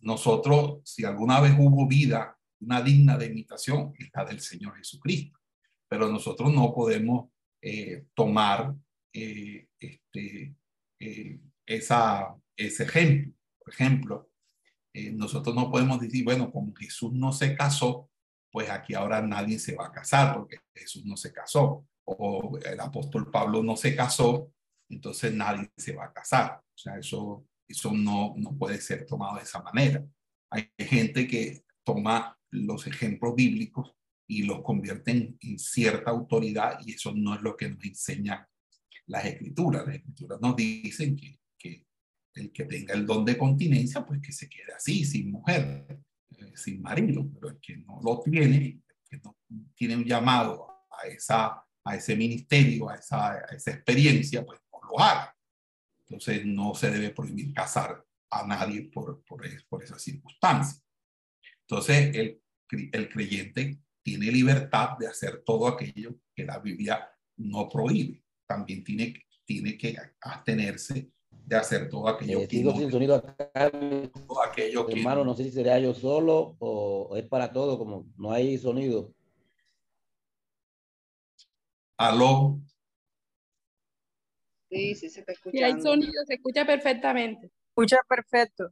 nosotros, 0.00 0.80
si 0.84 1.04
alguna 1.04 1.40
vez 1.40 1.54
hubo 1.58 1.86
vida, 1.86 2.38
una 2.60 2.80
digna 2.82 3.16
de 3.16 3.26
imitación, 3.26 3.92
es 3.98 4.10
del 4.28 4.40
Señor 4.40 4.76
Jesucristo. 4.76 5.38
Pero 5.88 6.08
nosotros 6.08 6.52
no 6.52 6.74
podemos 6.74 7.30
eh, 7.62 8.06
tomar 8.14 8.74
eh, 9.12 9.68
este, 9.78 10.54
eh, 10.98 11.40
ese 11.66 12.82
ejemplo. 12.82 13.32
Por 13.58 13.72
ejemplo, 13.72 14.30
eh, 14.92 15.10
nosotros 15.12 15.54
no 15.54 15.70
podemos 15.70 16.00
decir, 16.00 16.24
bueno, 16.24 16.50
como 16.50 16.74
Jesús 16.74 17.12
no 17.12 17.32
se 17.32 17.54
casó, 17.54 18.10
pues 18.50 18.70
aquí 18.70 18.94
ahora 18.94 19.20
nadie 19.20 19.58
se 19.58 19.74
va 19.74 19.86
a 19.86 19.92
casar 19.92 20.34
porque 20.34 20.58
Jesús 20.74 21.04
no 21.04 21.16
se 21.16 21.32
casó. 21.32 21.86
O 22.06 22.58
el 22.58 22.80
apóstol 22.80 23.30
Pablo 23.30 23.62
no 23.62 23.76
se 23.76 23.94
casó, 23.94 24.52
entonces 24.88 25.32
nadie 25.34 25.70
se 25.76 25.94
va 25.94 26.06
a 26.06 26.12
casar. 26.12 26.60
O 26.62 26.78
sea, 26.78 26.98
eso, 26.98 27.46
eso 27.68 27.92
no, 27.92 28.34
no 28.36 28.56
puede 28.56 28.80
ser 28.80 29.06
tomado 29.06 29.36
de 29.36 29.42
esa 29.42 29.62
manera. 29.62 30.04
Hay 30.50 30.70
gente 30.78 31.26
que 31.26 31.64
toma 31.84 32.38
los 32.50 32.86
ejemplos 32.86 33.34
bíblicos 33.34 33.92
y 34.28 34.42
los 34.42 34.62
convierte 34.62 35.10
en, 35.12 35.38
en 35.40 35.58
cierta 35.58 36.10
autoridad 36.10 36.78
y 36.84 36.94
eso 36.94 37.12
no 37.14 37.34
es 37.34 37.42
lo 37.42 37.56
que 37.56 37.68
nos 37.68 37.84
enseña 37.84 38.48
las 39.06 39.24
escrituras. 39.24 39.86
Las 39.86 39.96
escrituras 39.96 40.40
nos 40.40 40.56
dicen 40.56 41.16
que, 41.16 41.38
que 41.58 41.86
el 42.34 42.52
que 42.52 42.64
tenga 42.64 42.94
el 42.94 43.06
don 43.06 43.24
de 43.24 43.36
continencia, 43.36 44.04
pues 44.04 44.20
que 44.20 44.32
se 44.32 44.48
quede 44.48 44.74
así, 44.76 45.04
sin 45.04 45.30
mujer, 45.30 46.00
eh, 46.30 46.52
sin 46.54 46.82
marido, 46.82 47.28
pero 47.32 47.50
el 47.50 47.58
que 47.60 47.76
no 47.78 48.00
lo 48.02 48.20
tiene, 48.20 48.82
que 49.08 49.18
no 49.18 49.36
tiene 49.74 49.96
un 49.96 50.04
llamado 50.04 50.66
a, 50.90 51.06
esa, 51.08 51.64
a 51.86 51.96
ese 51.96 52.16
ministerio, 52.16 52.90
a 52.90 52.96
esa, 52.96 53.32
a 53.32 53.54
esa 53.54 53.70
experiencia, 53.70 54.44
pues 54.44 54.60
no 54.72 54.90
lo 54.90 55.00
haga. 55.00 55.34
Entonces 56.00 56.44
no 56.44 56.74
se 56.74 56.90
debe 56.90 57.10
prohibir 57.10 57.54
casar 57.54 58.04
a 58.30 58.46
nadie 58.46 58.90
por, 58.92 59.22
por, 59.24 59.42
por 59.68 59.82
esa 59.82 59.98
circunstancia. 59.98 60.82
Entonces 61.62 62.14
el, 62.14 62.42
el 62.92 63.08
creyente 63.08 63.78
tiene 64.02 64.26
libertad 64.26 64.98
de 64.98 65.06
hacer 65.06 65.42
todo 65.44 65.68
aquello 65.68 66.16
que 66.34 66.44
la 66.44 66.58
Biblia 66.58 67.08
no 67.36 67.68
prohíbe 67.68 68.22
también 68.46 68.84
tiene, 68.84 69.14
tiene 69.44 69.76
que 69.76 69.96
abstenerse 70.20 71.10
de 71.30 71.56
hacer 71.56 71.88
todo 71.88 72.08
aquello 72.08 72.40
eh, 72.40 72.48
que 72.48 72.62
no, 72.62 72.76
sin 72.76 72.90
sonido 72.90 73.16
acá, 73.16 73.70
todo 73.70 74.42
aquello 74.42 74.86
que 74.86 74.94
hermano, 74.94 75.24
no 75.24 75.34
sé 75.34 75.44
si 75.44 75.50
será 75.50 75.78
yo 75.78 75.94
solo 75.94 76.56
o 76.58 77.16
es 77.16 77.24
para 77.24 77.52
todo, 77.52 77.78
como 77.78 78.06
no 78.16 78.32
hay 78.32 78.58
sonido. 78.58 79.12
Aló. 81.98 82.60
Sí, 84.70 84.94
sí, 84.94 85.08
se 85.08 85.20
está 85.20 85.32
escuchando. 85.32 85.58
Si 85.58 85.64
hay 85.64 85.80
sonido, 85.80 86.24
se 86.26 86.34
escucha 86.34 86.66
perfectamente. 86.66 87.50
Escucha 87.68 87.98
perfecto. 88.08 88.70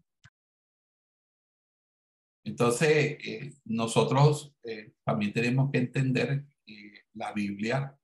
Entonces, 2.45 3.19
eh, 3.25 3.53
nosotros 3.65 4.55
eh, 4.65 4.93
también 5.05 5.33
tenemos 5.33 5.71
que 5.71 5.79
entender 5.79 6.45
que 6.67 7.05
la 7.15 7.33
Biblia 7.33 7.99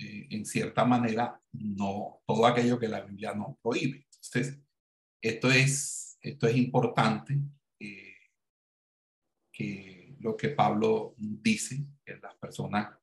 eh, 0.00 0.28
en 0.30 0.46
cierta 0.46 0.84
manera, 0.86 1.38
no 1.52 2.22
todo 2.26 2.46
aquello 2.46 2.78
que 2.78 2.88
la 2.88 3.02
Biblia 3.02 3.34
no 3.34 3.58
prohíbe. 3.62 4.06
Entonces, 4.14 4.58
esto 5.20 5.50
es, 5.50 6.18
esto 6.22 6.46
es 6.46 6.56
importante, 6.56 7.38
eh, 7.78 8.14
que 9.52 10.16
lo 10.20 10.36
que 10.38 10.50
Pablo 10.50 11.14
dice, 11.18 11.84
que 12.02 12.16
las 12.16 12.34
personas 12.36 12.96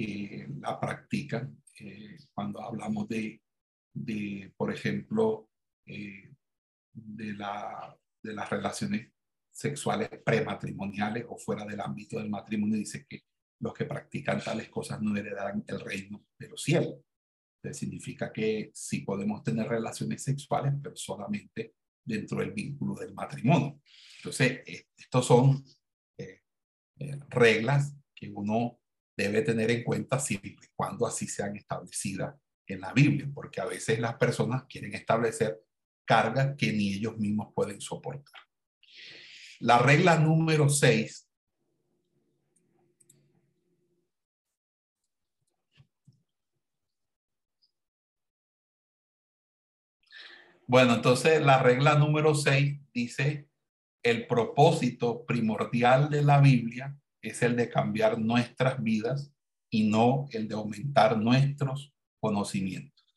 que 0.00 0.48
la 0.60 0.80
practican, 0.80 1.62
eh, 1.78 2.16
cuando 2.32 2.62
hablamos 2.62 3.08
de, 3.08 3.42
de 3.92 4.52
por 4.56 4.72
ejemplo, 4.72 5.48
de, 5.84 7.32
la, 7.34 7.96
de 8.22 8.32
las 8.32 8.48
relaciones 8.48 9.12
sexuales 9.50 10.08
prematrimoniales 10.24 11.26
o 11.28 11.36
fuera 11.36 11.64
del 11.64 11.80
ámbito 11.80 12.18
del 12.18 12.30
matrimonio, 12.30 12.76
dice 12.76 13.04
que 13.08 13.24
los 13.60 13.74
que 13.74 13.84
practican 13.84 14.42
tales 14.42 14.68
cosas 14.68 15.02
no 15.02 15.16
heredarán 15.16 15.64
el 15.66 15.80
reino 15.80 16.24
de 16.38 16.48
los 16.48 16.62
cielos. 16.62 16.94
Entonces 17.56 17.78
significa 17.78 18.32
que 18.32 18.70
sí 18.72 19.00
podemos 19.00 19.42
tener 19.42 19.68
relaciones 19.68 20.22
sexuales, 20.22 20.72
pero 20.82 20.96
solamente 20.96 21.74
dentro 22.02 22.38
del 22.40 22.52
vínculo 22.52 22.94
del 22.94 23.12
matrimonio. 23.12 23.80
Entonces, 24.16 24.62
eh, 24.66 24.86
estos 24.96 25.26
son 25.26 25.62
eh, 26.16 26.40
eh, 26.98 27.18
reglas 27.28 27.94
que 28.14 28.30
uno 28.30 28.79
debe 29.22 29.42
tener 29.42 29.70
en 29.70 29.84
cuenta 29.84 30.18
siempre 30.18 30.50
y 30.50 30.68
cuando 30.74 31.06
así 31.06 31.26
sean 31.26 31.56
establecidas 31.56 32.34
en 32.66 32.80
la 32.80 32.92
Biblia, 32.92 33.28
porque 33.34 33.60
a 33.60 33.66
veces 33.66 33.98
las 33.98 34.14
personas 34.14 34.64
quieren 34.68 34.94
establecer 34.94 35.60
cargas 36.04 36.56
que 36.56 36.72
ni 36.72 36.94
ellos 36.94 37.18
mismos 37.18 37.52
pueden 37.54 37.80
soportar. 37.80 38.40
La 39.60 39.78
regla 39.78 40.16
número 40.18 40.68
6 40.68 41.30
Bueno, 50.70 50.94
entonces 50.94 51.44
la 51.44 51.60
regla 51.60 51.96
número 51.96 52.32
6 52.32 52.78
dice, 52.94 53.48
el 54.04 54.28
propósito 54.28 55.26
primordial 55.26 56.10
de 56.10 56.22
la 56.22 56.40
Biblia 56.40 56.96
es 57.22 57.42
el 57.42 57.56
de 57.56 57.68
cambiar 57.68 58.18
nuestras 58.18 58.82
vidas 58.82 59.32
y 59.70 59.88
no 59.88 60.28
el 60.32 60.48
de 60.48 60.54
aumentar 60.54 61.18
nuestros 61.18 61.92
conocimientos. 62.20 63.16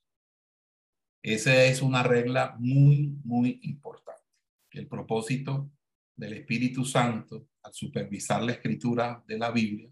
Esa 1.23 1.65
es 1.65 1.81
una 1.81 2.03
regla 2.03 2.55
muy, 2.59 3.17
muy 3.23 3.59
importante. 3.63 4.21
El 4.71 4.87
propósito 4.87 5.71
del 6.15 6.33
Espíritu 6.33 6.83
Santo 6.83 7.47
al 7.63 7.73
supervisar 7.73 8.43
la 8.43 8.51
escritura 8.51 9.23
de 9.25 9.37
la 9.37 9.51
Biblia 9.51 9.89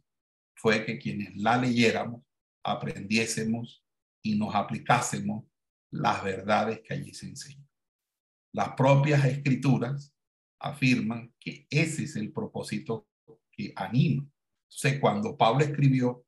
fue 0.56 0.86
que 0.86 1.00
quienes 1.00 1.36
la 1.38 1.58
leyéramos 1.58 2.24
aprendiésemos 2.64 3.84
y 4.22 4.36
nos 4.36 4.54
aplicásemos 4.54 5.46
las 5.92 6.24
verdades 6.24 6.82
que 6.82 6.94
allí 6.94 7.14
se 7.14 7.28
enseñan. 7.28 7.68
Las 8.54 8.74
propias 8.74 9.24
escrituras 9.26 10.14
afirman 10.60 11.34
que 11.40 11.66
ese 11.70 12.04
es 12.04 12.16
el 12.16 12.32
propósito 12.32 13.08
que 13.52 13.74
anima. 13.76 14.28
Entonces, 14.70 15.00
cuando 15.00 15.38
Pablo 15.38 15.64
escribió 15.64 16.26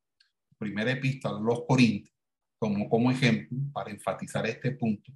primera 0.58 0.92
epístola 0.92 1.38
a 1.38 1.40
los 1.40 1.64
Corintios, 1.66 2.14
como, 2.58 3.10
ejemplo, 3.10 3.58
para 3.72 3.90
enfatizar 3.90 4.46
este 4.46 4.72
punto, 4.72 5.12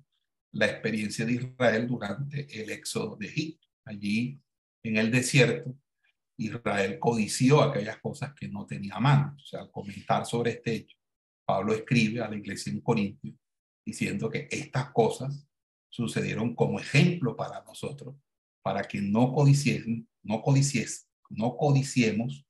la 0.53 0.67
experiencia 0.67 1.25
de 1.25 1.35
Israel 1.35 1.87
durante 1.87 2.47
el 2.61 2.71
éxodo 2.71 3.17
de 3.17 3.27
Egipto. 3.27 3.67
Allí, 3.85 4.41
en 4.83 4.97
el 4.97 5.11
desierto, 5.11 5.75
Israel 6.37 6.99
codició 6.99 7.63
aquellas 7.63 7.99
cosas 7.99 8.35
que 8.35 8.49
no 8.49 8.67
tenía 8.67 8.95
a 8.95 9.01
mano. 9.01 9.35
O 9.37 9.45
sea, 9.45 9.61
al 9.61 9.71
comentar 9.71 10.25
sobre 10.27 10.53
este 10.53 10.75
hecho, 10.75 10.97
Pablo 11.45 11.75
escribe 11.75 12.21
a 12.21 12.29
la 12.29 12.37
iglesia 12.37 12.73
en 12.73 12.81
Corintio 12.81 13.35
diciendo 13.85 14.29
que 14.29 14.49
estas 14.51 14.91
cosas 14.91 15.47
sucedieron 15.89 16.55
como 16.55 16.79
ejemplo 16.79 17.35
para 17.35 17.63
nosotros, 17.65 18.15
para 18.63 18.83
que 18.83 19.01
no 19.01 19.33
codiciesen, 19.33 20.07
no 20.23 20.43
codicies, 20.43 21.08
no 21.29 21.57
codiciemos 21.57 22.47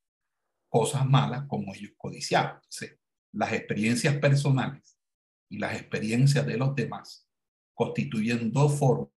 cosas 0.69 1.07
malas 1.07 1.45
como 1.49 1.75
ellos 1.75 1.93
codiciaban. 1.97 2.61
Las 3.33 3.53
experiencias 3.53 4.17
personales 4.17 4.99
y 5.51 5.59
las 5.59 5.75
experiencias 5.75 6.47
de 6.47 6.57
los 6.57 6.75
demás 6.75 7.29
constituyen 7.75 8.51
dos 8.51 8.79
formas 8.79 9.11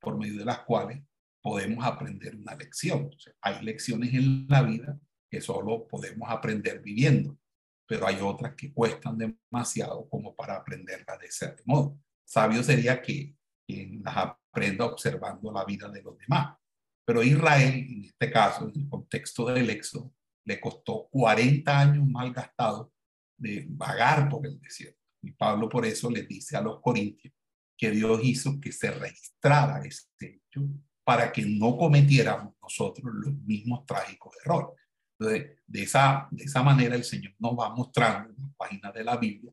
por 0.00 0.18
medio 0.18 0.38
de 0.38 0.44
las 0.44 0.60
cuales 0.60 1.02
podemos 1.40 1.84
aprender 1.84 2.36
una 2.36 2.54
lección. 2.54 3.10
hay 3.40 3.64
lecciones 3.64 4.14
en 4.14 4.46
la 4.48 4.62
vida 4.62 4.98
que 5.30 5.40
solo 5.40 5.86
podemos 5.88 6.28
aprender 6.30 6.80
viviendo, 6.80 7.38
pero 7.86 8.06
hay 8.06 8.18
otras 8.20 8.54
que 8.54 8.72
cuestan 8.72 9.18
demasiado 9.18 10.08
como 10.08 10.34
para 10.34 10.56
aprenderlas 10.56 11.18
de 11.18 11.26
ese 11.26 11.56
modo. 11.64 11.98
Sabio 12.24 12.62
sería 12.62 13.00
que 13.00 13.34
quien 13.66 14.02
las 14.02 14.16
aprenda 14.16 14.84
observando 14.86 15.50
la 15.52 15.64
vida 15.64 15.88
de 15.88 16.02
los 16.02 16.16
demás. 16.18 16.56
Pero 17.04 17.22
Israel, 17.22 17.74
en 17.74 18.04
este 18.04 18.30
caso, 18.30 18.68
en 18.68 18.82
el 18.82 18.88
contexto 18.88 19.46
del 19.46 19.70
éxodo, 19.70 20.12
le 20.44 20.60
costó 20.60 21.08
40 21.10 21.78
años 21.78 22.06
mal 22.06 22.32
gastados 22.32 22.88
de 23.36 23.66
vagar 23.68 24.28
por 24.28 24.46
el 24.46 24.60
desierto. 24.60 25.00
Y 25.22 25.32
Pablo 25.32 25.68
por 25.68 25.86
eso 25.86 26.10
le 26.10 26.22
dice 26.22 26.56
a 26.56 26.60
los 26.60 26.80
corintios 26.80 27.32
que 27.76 27.90
Dios 27.90 28.20
hizo 28.22 28.60
que 28.60 28.72
se 28.72 28.90
registrara 28.90 29.82
este 29.84 30.42
hecho 30.46 30.62
para 31.04 31.32
que 31.32 31.42
no 31.42 31.76
cometiéramos 31.76 32.54
nosotros 32.62 33.12
los 33.12 33.34
mismos 33.42 33.84
trágicos 33.86 34.34
errores. 34.44 34.80
Entonces, 35.18 35.58
de 35.66 35.82
esa, 35.82 36.28
de 36.30 36.44
esa 36.44 36.62
manera 36.62 36.94
el 36.94 37.04
Señor 37.04 37.34
nos 37.38 37.58
va 37.58 37.74
mostrando 37.74 38.30
en 38.30 38.40
las 38.40 38.54
páginas 38.56 38.94
de 38.94 39.04
la 39.04 39.16
Biblia 39.16 39.52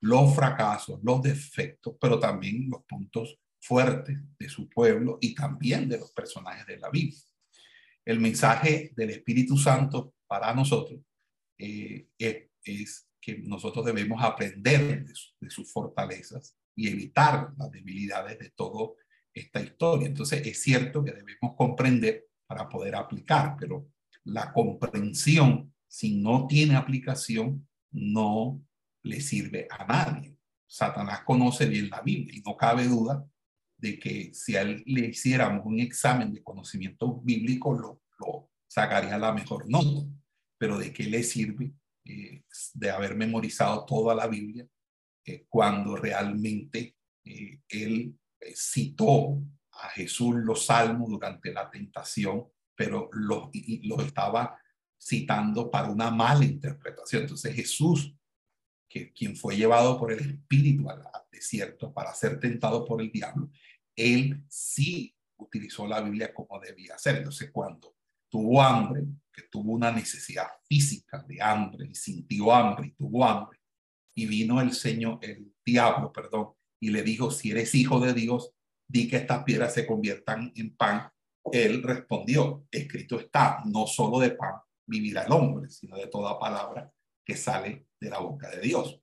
los 0.00 0.34
fracasos, 0.34 1.00
los 1.02 1.22
defectos, 1.22 1.96
pero 2.00 2.18
también 2.18 2.68
los 2.68 2.84
puntos 2.84 3.38
fuertes 3.60 4.18
de 4.38 4.48
su 4.48 4.68
pueblo 4.68 5.18
y 5.20 5.34
también 5.34 5.88
de 5.88 5.98
los 5.98 6.12
personajes 6.12 6.66
de 6.66 6.78
la 6.78 6.90
Biblia. 6.90 7.20
El 8.04 8.20
mensaje 8.20 8.92
del 8.96 9.10
Espíritu 9.10 9.56
Santo 9.56 10.14
para 10.26 10.54
nosotros 10.54 11.00
eh, 11.58 12.08
es, 12.18 13.08
que 13.20 13.38
nosotros 13.38 13.84
debemos 13.84 14.22
aprender 14.22 15.04
de, 15.04 15.12
de 15.40 15.50
sus 15.50 15.72
fortalezas 15.72 16.56
y 16.76 16.88
evitar 16.88 17.52
las 17.56 17.70
debilidades 17.72 18.38
de 18.38 18.50
toda 18.50 18.92
esta 19.34 19.60
historia. 19.60 20.06
Entonces 20.06 20.46
es 20.46 20.62
cierto 20.62 21.02
que 21.02 21.12
debemos 21.12 21.54
comprender 21.56 22.28
para 22.46 22.68
poder 22.68 22.94
aplicar, 22.94 23.56
pero 23.58 23.88
la 24.24 24.52
comprensión, 24.52 25.72
si 25.88 26.16
no 26.16 26.46
tiene 26.46 26.76
aplicación, 26.76 27.68
no 27.90 28.62
le 29.02 29.20
sirve 29.20 29.66
a 29.70 29.84
nadie. 29.86 30.36
Satanás 30.66 31.22
conoce 31.24 31.66
bien 31.66 31.88
la 31.90 32.00
Biblia 32.02 32.34
y 32.36 32.42
no 32.42 32.56
cabe 32.56 32.86
duda 32.86 33.24
de 33.78 33.98
que 33.98 34.32
si 34.34 34.56
a 34.56 34.62
él 34.62 34.82
le 34.86 35.08
hiciéramos 35.08 35.64
un 35.66 35.80
examen 35.80 36.32
de 36.32 36.42
conocimiento 36.42 37.20
bíblico, 37.22 37.74
lo, 37.74 38.02
lo 38.18 38.50
sacaría 38.66 39.18
la 39.18 39.32
mejor 39.32 39.68
nota. 39.68 40.08
Pero 40.58 40.78
¿de 40.78 40.92
qué 40.92 41.04
le 41.04 41.22
sirve 41.22 41.72
eh, 42.04 42.44
de 42.74 42.90
haber 42.90 43.16
memorizado 43.16 43.84
toda 43.84 44.14
la 44.14 44.26
Biblia 44.26 44.66
eh, 45.24 45.44
cuando 45.48 45.96
realmente 45.96 46.96
eh, 47.24 47.60
él 47.68 48.16
citó 48.54 49.42
a 49.72 49.88
Jesús 49.90 50.36
los 50.36 50.66
salmos 50.66 51.10
durante 51.10 51.52
la 51.52 51.68
tentación, 51.68 52.46
pero 52.74 53.10
los, 53.12 53.50
los 53.82 54.06
estaba 54.06 54.56
citando 54.98 55.70
para 55.70 55.88
una 55.88 56.10
mala 56.10 56.44
interpretación. 56.44 57.22
Entonces 57.22 57.54
Jesús, 57.54 58.14
que 58.88 59.12
quien 59.12 59.36
fue 59.36 59.56
llevado 59.56 59.98
por 59.98 60.12
el 60.12 60.20
Espíritu 60.20 60.88
al, 60.90 61.02
desierto 61.30 61.92
para 61.92 62.14
ser 62.14 62.40
tentado 62.40 62.84
por 62.84 63.02
el 63.02 63.10
diablo, 63.10 63.50
él 63.94 64.42
sí 64.48 65.14
utilizó 65.36 65.86
la 65.86 66.00
Biblia 66.00 66.32
como 66.32 66.58
debía 66.58 66.96
ser. 66.96 67.16
Entonces 67.16 67.50
cuando 67.52 67.94
tuvo 68.30 68.62
hambre, 68.62 69.04
que 69.30 69.42
tuvo 69.42 69.72
una 69.72 69.92
necesidad 69.92 70.46
física 70.66 71.22
de 71.28 71.42
hambre 71.42 71.88
y 71.90 71.94
sintió 71.94 72.52
hambre 72.52 72.88
y 72.88 72.90
tuvo 72.92 73.24
hambre, 73.24 73.60
y 74.14 74.24
vino 74.24 74.62
el 74.62 74.72
Señor, 74.72 75.18
el 75.20 75.52
diablo, 75.64 76.10
perdón, 76.10 76.52
y 76.80 76.88
le 76.88 77.02
dijo, 77.02 77.30
si 77.30 77.50
eres 77.50 77.74
hijo 77.74 78.00
de 78.00 78.14
Dios, 78.14 78.52
di 78.88 79.08
que 79.08 79.16
estas 79.16 79.44
piedras 79.44 79.74
se 79.74 79.86
conviertan 79.86 80.52
en 80.56 80.74
pan. 80.74 81.10
Él 81.52 81.82
respondió, 81.82 82.66
escrito 82.70 83.20
está, 83.20 83.62
no 83.66 83.86
solo 83.86 84.18
de 84.18 84.30
pan 84.30 84.54
vivirá 84.86 85.24
el 85.24 85.32
hombre, 85.32 85.68
sino 85.68 85.96
de 85.96 86.06
toda 86.06 86.38
palabra 86.38 86.90
que 87.24 87.36
sale 87.36 87.85
de 88.00 88.10
la 88.10 88.18
boca 88.18 88.50
de 88.50 88.60
Dios. 88.60 89.00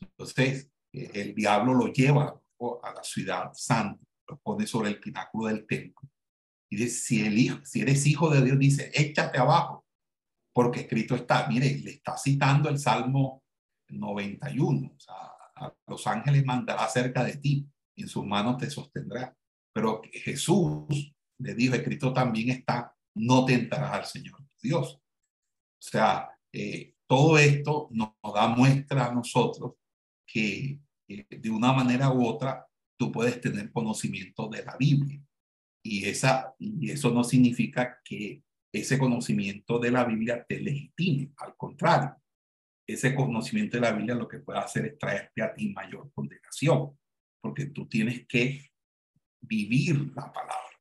Entonces, 0.00 0.70
eh, 0.92 1.10
el 1.14 1.34
diablo 1.34 1.74
lo 1.74 1.92
lleva 1.92 2.40
a 2.82 2.92
la 2.94 3.02
ciudad 3.02 3.50
santa, 3.54 4.04
lo 4.28 4.38
pone 4.38 4.66
sobre 4.66 4.90
el 4.90 5.00
pináculo 5.00 5.48
del 5.48 5.66
templo. 5.66 6.08
Y 6.70 6.76
dice, 6.76 6.98
si, 6.98 7.26
el 7.26 7.38
hijo, 7.38 7.60
si 7.64 7.82
eres 7.82 8.06
hijo 8.06 8.30
de 8.30 8.42
Dios, 8.42 8.58
dice, 8.58 8.90
échate 8.94 9.38
abajo, 9.38 9.84
porque 10.52 10.80
escrito 10.80 11.14
está, 11.14 11.46
mire, 11.48 11.78
le 11.78 11.90
está 11.90 12.16
citando 12.16 12.68
el 12.68 12.78
Salmo 12.78 13.42
91, 13.90 14.92
o 14.94 15.00
sea, 15.00 15.14
a 15.56 15.74
los 15.86 16.06
ángeles 16.06 16.44
mandará 16.44 16.88
cerca 16.88 17.22
de 17.24 17.36
ti, 17.36 17.68
en 17.96 18.08
sus 18.08 18.24
manos 18.24 18.58
te 18.58 18.70
sostendrá. 18.70 19.36
Pero 19.72 20.02
Jesús 20.12 21.14
le 21.38 21.54
dijo, 21.54 21.74
escrito 21.74 22.12
también 22.12 22.50
está, 22.50 22.96
no 23.16 23.44
tentarás 23.44 23.92
al 23.92 24.04
Señor 24.06 24.44
Dios. 24.64 24.94
O 24.94 25.86
sea, 25.86 26.30
eh, 26.52 26.93
todo 27.06 27.38
esto 27.38 27.88
nos, 27.90 28.10
da 28.34 28.48
muestra 28.48 29.06
a 29.06 29.14
nosotros 29.14 29.74
que 30.26 30.80
eh, 31.08 31.26
de 31.28 31.50
una 31.50 31.72
manera 31.72 32.10
u 32.10 32.26
otra 32.26 32.66
tú 32.98 33.12
puedes 33.12 33.40
tener 33.40 33.72
conocimiento 33.72 34.48
de 34.48 34.64
la 34.64 34.76
Biblia. 34.76 35.20
Y, 35.84 36.06
esa, 36.06 36.54
y 36.58 36.90
eso 36.90 37.10
no 37.10 37.24
significa 37.24 38.00
que 38.04 38.42
ese 38.72 38.98
conocimiento 38.98 39.78
de 39.78 39.90
la 39.90 40.04
Biblia 40.04 40.44
te 40.48 40.58
legitime, 40.60 41.32
al 41.36 41.56
contrario, 41.56 42.16
ese 42.86 43.14
conocimiento 43.14 43.76
de 43.76 43.82
la 43.82 43.92
Biblia 43.92 44.14
lo 44.14 44.28
que 44.28 44.40
puede 44.40 44.58
hacer 44.58 44.86
es 44.86 44.98
traerte 44.98 45.42
a 45.42 45.54
ti 45.54 45.72
mayor 45.72 46.10
condenación, 46.12 46.98
porque 47.40 47.66
tú 47.66 47.86
tienes 47.86 48.26
que 48.26 48.70
vivir 49.40 50.12
la 50.14 50.32
palabra, 50.32 50.80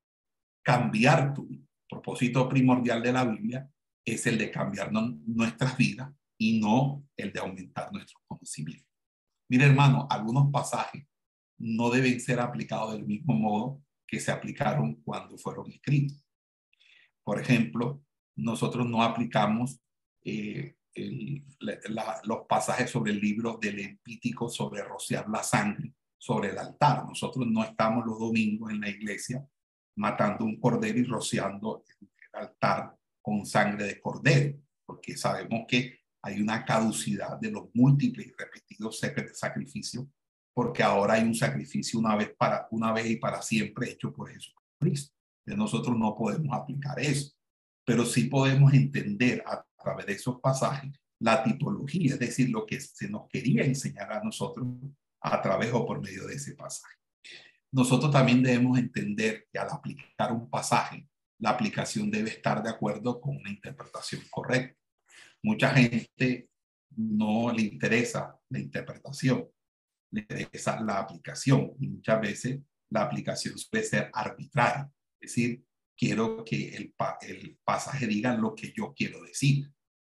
cambiar 0.64 1.34
tu 1.34 1.48
propósito 1.90 2.48
primordial 2.48 3.04
de 3.04 3.14
la 3.14 3.26
Biblia 3.26 3.70
es 4.06 4.28
el 4.28 4.38
de 4.38 4.52
cambiar 4.52 4.92
nuestras 4.92 5.78
vidas 5.78 6.12
y 6.38 6.60
no 6.60 7.06
el 7.16 7.32
de 7.32 7.39
aumentar 7.39 7.92
nuestros 7.92 8.22
conocimientos. 8.26 8.89
Mira, 9.50 9.66
hermano, 9.66 10.08
algunos 10.10 10.52
pasajes 10.52 11.06
no 11.58 11.89
deben 11.89 12.20
ser 12.20 12.39
aplicados 12.39 12.94
del 12.94 13.06
mismo 13.06 13.34
modo 13.34 13.82
que 14.06 14.20
se 14.20 14.32
aplicaron 14.32 14.96
cuando 15.04 15.38
fueron 15.38 15.72
escritos. 15.72 16.24
Por 17.24 17.39
ejemplo, 17.39 18.04
nosotros 18.36 18.88
no 18.88 19.04
aplicamos 19.04 19.80
eh, 20.24 20.76
los 20.96 22.46
pasajes 22.48 22.92
sobre 22.92 23.12
el 23.12 23.20
libro 23.20 23.58
del 23.62 23.80
Empítico 23.80 24.50
sobre 24.50 24.84
rociar 24.84 25.30
la 25.30 25.44
sangre 25.44 25.94
sobre 26.18 26.52
el 26.52 26.58
altar. 26.58 27.06
Nosotros 27.06 27.46
no 27.48 27.63
estamos 27.63 28.06
los 28.06 28.18
domingos 28.18 28.72
en 28.72 28.80
la 28.80 28.89
iglesia 28.89 29.46
matando 29.98 30.46
un 30.46 30.58
cordero 30.58 30.98
y 30.98 31.04
rociando 31.04 31.84
el 32.00 32.10
altar 32.32 32.96
con 33.24 33.44
sangre 33.48 33.86
de 33.86 34.00
cordero, 34.00 34.60
porque 34.86 35.18
sabemos 35.18 35.66
que 35.68 35.98
hay 36.22 36.40
una 36.40 36.64
caducidad 36.64 37.40
de 37.40 37.50
los 37.50 37.70
múltiples 37.74 38.28
y 38.28 38.34
repetidos 38.38 39.02
sacrificios 39.34 40.06
porque 40.54 40.84
ahora 40.84 41.16
hay 41.16 41.24
un 41.24 41.36
sacrificio 41.36 42.00
una 42.00 42.16
vez, 42.16 42.34
para, 42.38 42.68
una 42.72 42.94
vez 42.94 43.10
y 43.10 43.16
para 43.16 43.42
siempre 43.42 43.90
hecho 43.90 44.14
por 44.14 44.32
Jesucristo. 44.32 45.16
Nosotros 45.46 45.98
no 45.98 46.16
podemos 46.16 46.56
aplicar 46.56 47.00
eso, 47.00 47.34
pero 47.84 48.06
sí 48.06 48.26
podemos 48.26 48.74
entender 48.74 49.44
a 49.46 49.66
través 49.82 50.06
de 50.06 50.14
esos 50.14 50.40
pasajes 50.40 50.92
la 51.20 51.44
tipología, 51.44 52.14
es 52.14 52.20
decir, 52.20 52.50
lo 52.50 52.66
que 52.66 52.80
se 52.80 53.10
nos 53.10 53.28
quería 53.30 53.64
enseñar 53.64 54.12
a 54.12 54.24
nosotros 54.24 54.68
a 55.22 55.42
través 55.42 55.72
o 55.74 55.86
por 55.86 56.02
medio 56.02 56.28
de 56.28 56.36
ese 56.36 56.54
pasaje. 56.54 56.98
Nosotros 57.72 58.12
también 58.12 58.44
debemos 58.44 58.78
entender 58.78 59.48
que 59.52 59.58
al 59.58 59.70
aplicar 59.70 60.32
un 60.32 60.50
pasaje, 60.50 61.08
la 61.43 61.49
aplicación 61.49 62.10
debe 62.10 62.29
estar 62.29 62.63
de 62.63 62.69
acuerdo 62.69 63.19
con 63.19 63.36
una 63.36 63.49
interpretación 63.49 64.21
correcta. 64.32 64.79
Mucha 65.43 65.71
gente 65.71 66.47
no 66.95 67.51
le 67.51 67.63
interesa 67.63 68.39
la 68.49 68.60
interpretación, 68.60 69.49
le 70.13 70.21
interesa 70.21 70.79
la 70.79 70.99
aplicación 70.99 71.73
muchas 71.79 72.21
veces 72.21 72.62
la 72.89 73.01
aplicación 73.01 73.58
suele 73.58 73.86
ser 73.86 74.10
arbitraria. 74.13 74.89
Es 75.19 75.32
decir, 75.32 75.65
quiero 75.97 76.45
que 76.45 76.75
el, 76.75 76.95
el 77.21 77.60
pasaje 77.65 78.08
diga 78.08 78.38
lo 78.38 78.56
que 78.56 78.71
yo 78.71 78.93
quiero 78.95 79.21
decir 79.21 79.69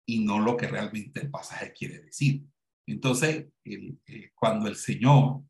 y 0.08 0.24
no 0.26 0.40
lo 0.40 0.58
que 0.58 0.68
realmente 0.68 1.20
el 1.20 1.30
pasaje 1.30 1.74
quiere 1.74 2.00
decir. 2.00 2.44
Entonces, 2.88 3.46
eh, 3.66 4.32
cuando 4.34 4.68
el 4.68 4.76
Señor 4.76 5.44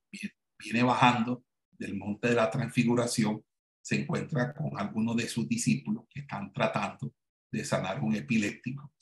viene 0.57 0.83
bajando 0.83 1.45
del 1.71 1.95
monte 1.95 2.27
de 2.27 2.35
la 2.35 2.51
transfiguración, 2.51 3.45
se 3.89 4.01
encuentra 4.01 4.53
con 4.53 4.79
algunos 4.79 5.15
de 5.15 5.27
sus 5.27 5.49
discípulos 5.49 6.03
que 6.11 6.19
están 6.19 6.53
tratando 6.53 7.11
de 7.51 7.65
sanar 7.65 7.99
un 8.03 8.13
epiléptico 8.13 8.93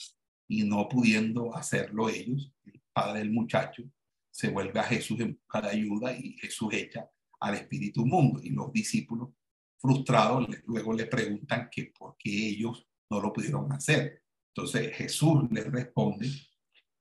y 0.48 0.64
no 0.64 0.88
pudiendo 0.88 1.54
hacerlo 1.54 2.08
ellos, 2.08 2.54
el 2.64 2.82
padre 2.94 3.20
del 3.20 3.32
muchacho 3.32 3.84
se 4.32 4.48
vuelve 4.48 4.80
a 4.80 4.84
Jesús 4.84 5.20
en 5.20 5.34
busca 5.34 5.60
de 5.60 5.72
ayuda 5.72 6.18
y 6.18 6.38
Jesús 6.38 6.74
echa 6.74 7.06
al 7.42 7.56
espíritu 7.56 8.06
mundo 8.06 8.40
y 8.42 8.52
los 8.52 8.72
discípulos 8.72 9.32
frustrados 9.78 10.48
luego 10.66 10.94
le 10.94 11.06
preguntan 11.08 11.68
que 11.70 11.88
por 11.88 12.16
qué 12.18 12.48
ellos 12.48 12.88
no 13.10 13.20
lo 13.20 13.34
pudieron 13.34 13.70
hacer. 13.74 14.24
Entonces 14.56 14.96
Jesús 14.96 15.52
les 15.52 15.70
responde 15.70 16.30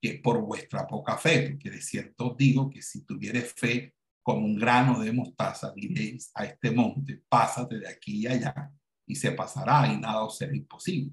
que 0.03 0.15
por 0.15 0.41
vuestra 0.41 0.89
poca 0.89 1.17
fe, 1.19 1.51
porque 1.51 1.71
de 1.71 1.81
cierto 1.81 2.35
digo 2.37 2.69
que 2.69 2.83
si 2.83 3.05
tuvieres 3.05 3.53
fe 3.53 3.95
como 4.27 4.45
un 4.45 4.57
grano 4.57 4.99
de 4.99 5.13
mostaza, 5.13 5.73
diréis 5.73 6.33
a 6.35 6.45
este 6.45 6.73
monte, 6.73 7.23
pásate 7.29 7.79
de 7.79 7.89
aquí 7.89 8.23
y 8.23 8.27
allá, 8.27 8.73
y 9.07 9.15
se 9.15 9.31
pasará 9.31 9.87
y 9.87 9.99
nada 9.99 10.25
os 10.25 10.37
será 10.37 10.53
imposible. 10.57 11.13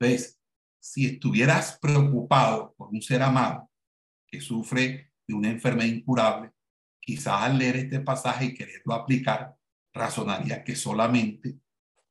Entonces, 0.00 0.40
si 0.80 1.04
estuvieras 1.04 1.78
preocupado 1.78 2.74
por 2.74 2.88
un 2.88 3.02
ser 3.02 3.22
amado 3.22 3.70
que 4.26 4.40
sufre 4.40 5.12
de 5.28 5.34
una 5.34 5.50
enfermedad 5.50 5.90
incurable, 5.90 6.52
quizás 6.98 7.42
al 7.42 7.58
leer 7.58 7.76
este 7.76 8.00
pasaje 8.00 8.46
y 8.46 8.54
quererlo 8.54 8.94
aplicar, 8.94 9.54
razonaría 9.92 10.64
que 10.64 10.74
solamente 10.74 11.58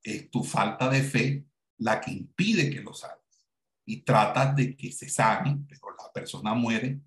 es 0.03 0.29
tu 0.29 0.43
falta 0.43 0.87
de 0.87 1.01
fe 1.01 1.47
la 1.79 1.99
que 1.99 2.11
impide 2.11 2.69
que 2.69 2.81
lo 2.81 2.93
salves. 2.93 3.43
Y 3.87 4.03
tratas 4.03 4.55
de 4.55 4.77
que 4.77 4.91
se 4.91 5.09
sane, 5.09 5.65
pero 5.67 5.95
la 5.97 6.13
persona 6.13 6.53
muere 6.53 7.01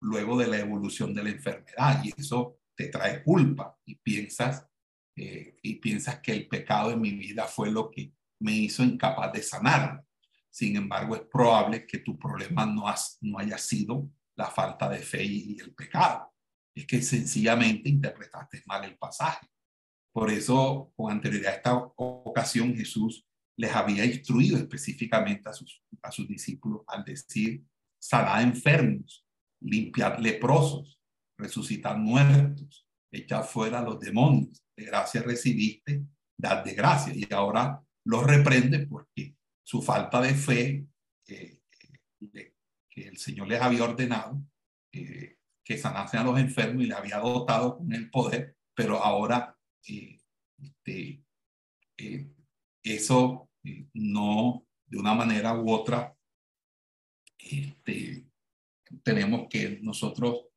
luego 0.00 0.36
de 0.36 0.48
la 0.48 0.58
evolución 0.58 1.14
de 1.14 1.22
la 1.22 1.30
enfermedad 1.30 2.02
y 2.02 2.12
eso 2.20 2.59
te 2.80 2.88
trae 2.88 3.22
culpa 3.22 3.78
y 3.84 3.96
piensas, 3.96 4.66
eh, 5.14 5.58
y 5.62 5.74
piensas 5.74 6.20
que 6.20 6.32
el 6.32 6.48
pecado 6.48 6.88
de 6.88 6.96
mi 6.96 7.10
vida 7.10 7.44
fue 7.44 7.70
lo 7.70 7.90
que 7.90 8.14
me 8.40 8.52
hizo 8.52 8.82
incapaz 8.82 9.30
de 9.34 9.42
sanar. 9.42 10.02
Sin 10.48 10.76
embargo, 10.76 11.14
es 11.14 11.22
probable 11.22 11.86
que 11.86 11.98
tu 11.98 12.18
problema 12.18 12.64
no, 12.64 12.88
has, 12.88 13.18
no 13.20 13.38
haya 13.38 13.58
sido 13.58 14.10
la 14.34 14.46
falta 14.46 14.88
de 14.88 15.00
fe 15.00 15.22
y 15.22 15.58
el 15.60 15.74
pecado. 15.74 16.32
Es 16.74 16.86
que 16.86 17.02
sencillamente 17.02 17.90
interpretaste 17.90 18.62
mal 18.64 18.82
el 18.84 18.96
pasaje. 18.96 19.46
Por 20.10 20.30
eso, 20.30 20.90
con 20.96 21.12
anterioridad 21.12 21.52
a 21.52 21.56
esta 21.56 21.74
ocasión, 21.74 22.74
Jesús 22.74 23.26
les 23.58 23.72
había 23.74 24.06
instruido 24.06 24.56
específicamente 24.56 25.50
a 25.50 25.52
sus, 25.52 26.26
discípulos 26.26 26.80
al 26.86 27.04
decir, 27.04 27.62
sanad 27.98 28.42
enfermos, 28.42 29.26
limpiar 29.60 30.18
leprosos, 30.18 30.99
resucitar 31.40 31.98
muertos, 31.98 32.86
echar 33.10 33.44
fuera 33.44 33.82
los 33.82 33.98
demonios. 33.98 34.62
De 34.76 34.84
gracia 34.84 35.22
recibiste, 35.22 36.04
dad 36.36 36.64
de 36.64 36.74
gracia. 36.74 37.12
Y 37.14 37.26
ahora 37.32 37.82
los 38.04 38.24
reprende 38.24 38.86
porque 38.86 39.36
su 39.62 39.82
falta 39.82 40.20
de 40.20 40.34
fe, 40.34 40.86
eh, 41.26 41.60
eh, 42.34 42.54
que 42.88 43.08
el 43.08 43.18
Señor 43.18 43.48
les 43.48 43.60
había 43.60 43.84
ordenado, 43.84 44.42
eh, 44.92 45.38
que 45.64 45.78
sanasen 45.78 46.20
a 46.20 46.24
los 46.24 46.38
enfermos 46.38 46.82
y 46.82 46.86
le 46.86 46.94
había 46.94 47.18
dotado 47.18 47.78
con 47.78 47.92
el 47.92 48.10
poder, 48.10 48.56
pero 48.74 49.02
ahora 49.02 49.56
este, 49.86 51.24
eso 52.82 53.50
no, 53.94 54.66
de 54.86 54.98
una 54.98 55.14
manera 55.14 55.54
u 55.54 55.70
otra, 55.70 56.16
este, 57.38 58.26
tenemos 59.02 59.46
que 59.48 59.78
nosotros 59.82 60.49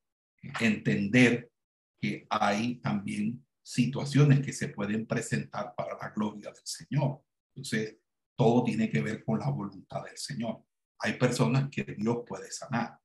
entender 0.59 1.51
que 1.99 2.27
hay 2.29 2.75
también 2.75 3.45
situaciones 3.63 4.41
que 4.41 4.51
se 4.51 4.67
pueden 4.67 5.07
presentar 5.07 5.73
para 5.75 5.97
la 5.97 6.09
gloria 6.09 6.51
del 6.51 6.65
Señor. 6.65 7.21
Entonces, 7.55 7.97
todo 8.35 8.63
tiene 8.63 8.89
que 8.89 9.01
ver 9.01 9.23
con 9.23 9.39
la 9.39 9.49
voluntad 9.49 10.03
del 10.03 10.17
Señor. 10.17 10.63
Hay 10.99 11.13
personas 11.13 11.69
que 11.69 11.83
Dios 11.83 12.19
puede 12.27 12.51
sanar. 12.51 12.99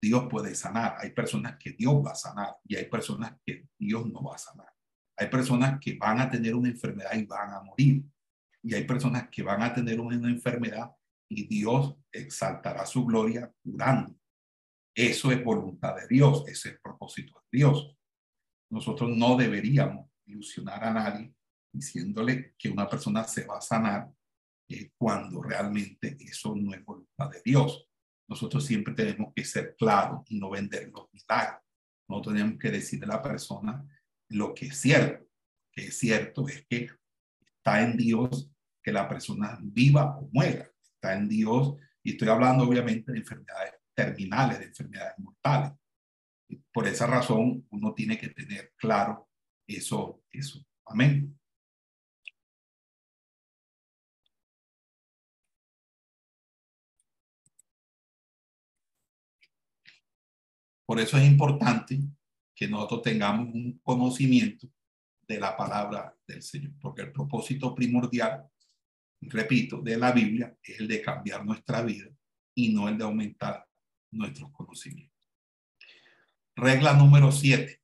Dios 0.00 0.26
puede 0.30 0.54
sanar. 0.54 0.96
Hay 0.98 1.10
personas 1.10 1.56
que 1.58 1.72
Dios 1.72 1.94
va 2.04 2.12
a 2.12 2.16
sanar 2.16 2.56
y 2.64 2.76
hay 2.76 2.86
personas 2.86 3.36
que 3.44 3.68
Dios 3.78 4.06
no 4.06 4.22
va 4.22 4.36
a 4.36 4.38
sanar. 4.38 4.72
Hay 5.16 5.28
personas 5.28 5.78
que 5.80 5.96
van 5.96 6.20
a 6.20 6.30
tener 6.30 6.54
una 6.54 6.68
enfermedad 6.68 7.14
y 7.14 7.26
van 7.26 7.52
a 7.52 7.60
morir. 7.60 8.02
Y 8.62 8.74
hay 8.74 8.84
personas 8.84 9.28
que 9.28 9.42
van 9.42 9.62
a 9.62 9.74
tener 9.74 10.00
una 10.00 10.14
enfermedad 10.28 10.90
y 11.28 11.46
Dios 11.46 11.96
exaltará 12.10 12.86
su 12.86 13.04
gloria 13.04 13.52
curando. 13.62 14.14
Eso 14.94 15.32
es 15.32 15.42
voluntad 15.42 15.96
de 15.96 16.06
Dios, 16.06 16.42
ese 16.46 16.68
es 16.68 16.74
el 16.74 16.80
propósito 16.80 17.40
de 17.40 17.58
Dios. 17.58 17.96
Nosotros 18.70 19.10
no 19.10 19.36
deberíamos 19.36 20.10
ilusionar 20.26 20.84
a 20.84 20.92
nadie 20.92 21.34
diciéndole 21.72 22.54
que 22.58 22.68
una 22.68 22.88
persona 22.88 23.24
se 23.24 23.46
va 23.46 23.56
a 23.58 23.62
sanar 23.62 24.12
eh, 24.68 24.90
cuando 24.96 25.42
realmente 25.42 26.16
eso 26.20 26.54
no 26.54 26.74
es 26.74 26.84
voluntad 26.84 27.30
de 27.30 27.40
Dios. 27.42 27.88
Nosotros 28.28 28.64
siempre 28.64 28.94
tenemos 28.94 29.32
que 29.34 29.44
ser 29.44 29.74
claros 29.76 30.22
y 30.28 30.38
no 30.38 30.50
vender 30.50 30.90
los 30.92 31.08
milagros. 31.12 31.62
No 32.08 32.20
tenemos 32.20 32.58
que 32.58 32.70
decirle 32.70 33.06
a 33.06 33.16
la 33.16 33.22
persona 33.22 33.84
lo 34.28 34.54
que 34.54 34.66
es 34.66 34.76
cierto. 34.76 35.26
que 35.74 35.86
es 35.86 35.98
cierto 35.98 36.46
es 36.48 36.66
que 36.68 36.90
está 37.56 37.82
en 37.82 37.96
Dios 37.96 38.50
que 38.82 38.92
la 38.92 39.08
persona 39.08 39.58
viva 39.62 40.18
o 40.18 40.28
muera. 40.32 40.70
Está 40.82 41.14
en 41.14 41.28
Dios, 41.28 41.76
y 42.02 42.12
estoy 42.12 42.28
hablando 42.28 42.64
obviamente 42.64 43.12
de 43.12 43.18
enfermedades 43.18 43.74
terminales, 43.94 44.58
de 44.58 44.66
enfermedades 44.66 45.18
mortales. 45.18 45.72
Por 46.72 46.86
esa 46.86 47.06
razón, 47.06 47.66
uno 47.70 47.94
tiene 47.94 48.18
que 48.18 48.28
tener 48.28 48.72
claro 48.76 49.28
eso, 49.66 50.22
eso. 50.30 50.64
Amén. 50.86 51.38
Por 60.84 61.00
eso 61.00 61.16
es 61.16 61.24
importante 61.24 61.98
que 62.54 62.68
nosotros 62.68 63.00
tengamos 63.00 63.54
un 63.54 63.80
conocimiento 63.82 64.68
de 65.26 65.40
la 65.40 65.56
palabra 65.56 66.14
del 66.26 66.42
Señor, 66.42 66.72
porque 66.78 67.02
el 67.02 67.12
propósito 67.12 67.74
primordial, 67.74 68.46
repito, 69.22 69.80
de 69.80 69.96
la 69.96 70.12
Biblia 70.12 70.54
es 70.62 70.80
el 70.80 70.88
de 70.88 71.00
cambiar 71.00 71.46
nuestra 71.46 71.80
vida 71.82 72.10
y 72.54 72.74
no 72.74 72.88
el 72.90 72.98
de 72.98 73.04
aumentar 73.04 73.66
nuestros 74.12 74.50
conocimientos. 74.52 75.28
Regla 76.54 76.92
número 76.92 77.32
siete. 77.32 77.80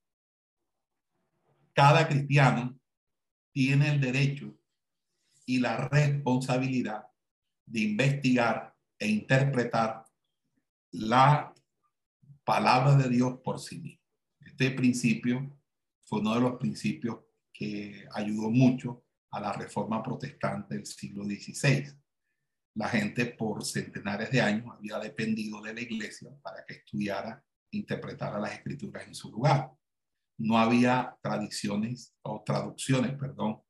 Cada 1.72 2.06
cristiano 2.06 2.78
tiene 3.52 3.90
el 3.92 4.00
derecho 4.00 4.54
y 5.46 5.58
la 5.58 5.88
responsabilidad 5.88 7.06
de 7.64 7.80
investigar 7.80 8.74
e 8.98 9.08
interpretar 9.08 10.04
la 10.90 11.54
palabra 12.44 12.96
de 12.96 13.08
Dios 13.08 13.38
por 13.42 13.58
sí 13.58 13.80
mismo. 13.80 14.02
Este 14.40 14.70
principio 14.70 15.58
fue 16.04 16.20
uno 16.20 16.34
de 16.34 16.40
los 16.40 16.56
principios 16.58 17.20
que 17.52 18.06
ayudó 18.12 18.50
mucho 18.50 19.04
a 19.30 19.40
la 19.40 19.52
reforma 19.52 20.02
protestante 20.02 20.74
del 20.74 20.86
siglo 20.86 21.24
XVI 21.24 21.92
la 22.78 22.88
gente 22.88 23.26
por 23.26 23.64
centenares 23.64 24.30
de 24.30 24.40
años 24.40 24.72
había 24.72 25.00
dependido 25.00 25.60
de 25.60 25.74
la 25.74 25.80
iglesia 25.80 26.30
para 26.40 26.64
que 26.64 26.74
estudiara 26.74 27.44
interpretara 27.72 28.38
las 28.38 28.52
escrituras 28.52 29.04
en 29.04 29.16
su 29.16 29.32
lugar. 29.32 29.72
No 30.38 30.56
había 30.56 31.18
tradiciones 31.20 32.14
o 32.22 32.44
traducciones, 32.46 33.18
perdón, 33.18 33.60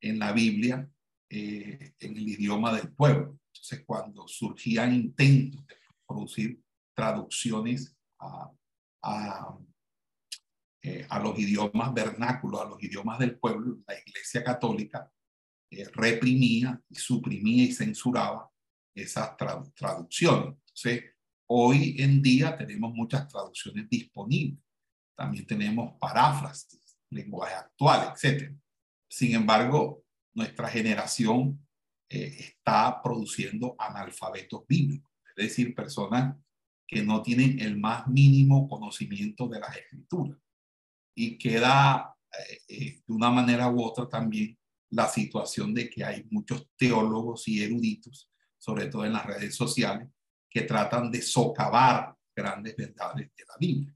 en 0.00 0.18
la 0.18 0.32
Biblia 0.32 0.90
eh, 1.28 1.92
en 2.00 2.16
el 2.16 2.26
idioma 2.26 2.74
del 2.74 2.94
pueblo. 2.94 3.38
Entonces, 3.52 3.84
cuando 3.84 4.26
surgían 4.26 4.94
intentos 4.94 5.66
de 5.66 5.74
producir 6.06 6.58
traducciones 6.94 7.94
eh, 10.82 11.06
a 11.10 11.18
los 11.18 11.38
idiomas 11.38 11.92
vernáculos, 11.92 12.62
a 12.62 12.64
los 12.70 12.82
idiomas 12.82 13.18
del 13.18 13.38
pueblo, 13.38 13.80
la 13.86 13.98
Iglesia 14.00 14.42
Católica 14.42 15.12
eh, 15.70 15.84
reprimía 15.92 16.80
y 16.88 16.94
suprimía 16.94 17.64
y 17.64 17.72
censuraba 17.72 18.50
esas 18.94 19.36
traducciones. 19.36 20.54
Entonces, 20.58 21.04
hoy 21.48 21.96
en 21.98 22.22
día 22.22 22.56
tenemos 22.56 22.94
muchas 22.94 23.28
traducciones 23.28 23.88
disponibles. 23.88 24.60
También 25.16 25.46
tenemos 25.46 25.94
paráfrasis, 25.98 26.98
lenguaje 27.10 27.54
actual, 27.54 28.14
etc. 28.14 28.52
Sin 29.08 29.34
embargo, 29.34 30.04
nuestra 30.34 30.68
generación 30.68 31.66
eh, 32.08 32.36
está 32.38 33.02
produciendo 33.02 33.74
analfabetos 33.78 34.64
bíblicos, 34.68 35.10
es 35.36 35.48
decir, 35.48 35.74
personas 35.74 36.36
que 36.86 37.02
no 37.02 37.22
tienen 37.22 37.58
el 37.58 37.76
más 37.78 38.06
mínimo 38.06 38.68
conocimiento 38.68 39.48
de 39.48 39.60
las 39.60 39.76
escrituras. 39.76 40.38
Y 41.16 41.36
queda 41.38 42.14
eh, 42.32 42.58
eh, 42.68 43.02
de 43.06 43.12
una 43.12 43.30
manera 43.30 43.68
u 43.68 43.82
otra 43.82 44.08
también 44.08 44.56
la 44.96 45.08
situación 45.08 45.74
de 45.74 45.90
que 45.90 46.02
hay 46.02 46.26
muchos 46.30 46.70
teólogos 46.74 47.46
y 47.48 47.62
eruditos, 47.62 48.30
sobre 48.56 48.86
todo 48.86 49.04
en 49.04 49.12
las 49.12 49.26
redes 49.26 49.54
sociales, 49.54 50.08
que 50.48 50.62
tratan 50.62 51.10
de 51.10 51.20
socavar 51.20 52.16
grandes 52.34 52.74
verdades 52.74 53.30
de 53.36 53.44
la 53.46 53.54
Biblia. 53.60 53.94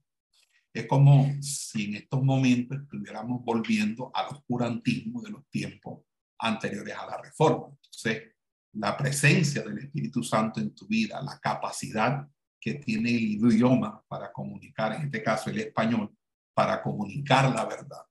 Es 0.72 0.86
como 0.86 1.26
si 1.40 1.86
en 1.86 1.94
estos 1.96 2.22
momentos 2.22 2.78
estuviéramos 2.82 3.42
volviendo 3.42 4.10
al 4.12 4.26
oscurantismo 4.36 5.22
de 5.22 5.30
los 5.30 5.48
tiempos 5.48 6.02
anteriores 6.38 6.94
a 6.94 7.06
la 7.06 7.16
reforma. 7.16 7.68
Entonces, 7.68 8.34
la 8.74 8.94
presencia 8.94 9.62
del 9.62 9.78
Espíritu 9.78 10.22
Santo 10.22 10.60
en 10.60 10.74
tu 10.74 10.86
vida, 10.86 11.22
la 11.22 11.40
capacidad 11.40 12.28
que 12.60 12.74
tiene 12.74 13.08
el 13.08 13.22
idioma 13.22 14.04
para 14.06 14.30
comunicar, 14.30 14.92
en 14.92 15.02
este 15.04 15.22
caso 15.22 15.48
el 15.48 15.60
español, 15.60 16.14
para 16.52 16.82
comunicar 16.82 17.50
la 17.54 17.64
verdad, 17.64 18.04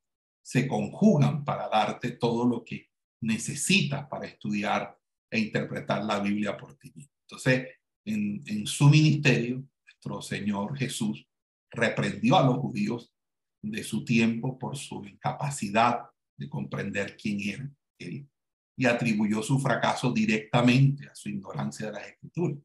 se 0.49 0.67
conjugan 0.67 1.45
para 1.45 1.69
darte 1.69 2.13
todo 2.13 2.43
lo 2.43 2.65
que 2.65 2.89
necesitas 3.21 4.07
para 4.07 4.25
estudiar 4.25 4.97
e 5.29 5.37
interpretar 5.37 6.03
la 6.03 6.19
Biblia 6.19 6.57
por 6.57 6.75
ti 6.75 6.91
mismo. 6.95 7.13
Entonces, 7.27 7.67
en, 8.03 8.65
su 8.65 8.89
ministerio, 8.89 9.63
nuestro 9.85 10.23
Señor 10.23 10.75
Jesús 10.75 11.23
reprendió 11.69 12.35
a 12.35 12.43
los 12.43 12.57
judíos 12.57 13.13
de 13.61 13.83
su 13.83 14.03
tiempo 14.03 14.57
por 14.57 14.75
su 14.75 15.05
incapacidad 15.05 16.05
de 16.35 16.49
comprender 16.49 17.15
quién 17.15 17.39
era 17.41 17.71
él 17.99 18.27
y 18.75 18.85
atribuyó 18.87 19.43
su 19.43 19.59
fracaso 19.59 20.11
directamente 20.11 21.07
a 21.07 21.13
su 21.13 21.29
ignorancia 21.29 21.85
de 21.85 21.91
las 21.91 22.07
escrituras. 22.07 22.57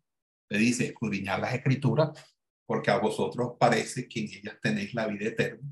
Le 0.48 0.58
dice, 0.58 0.86
escudriñar 0.86 1.38
las 1.38 1.52
escrituras 1.52 2.34
porque 2.66 2.90
a 2.90 2.96
vosotros 2.96 3.56
parece 3.60 4.08
que 4.08 4.20
en 4.20 4.26
ellas 4.32 4.58
tenéis 4.62 4.94
la 4.94 5.06
vida 5.06 5.26
eterna 5.26 5.70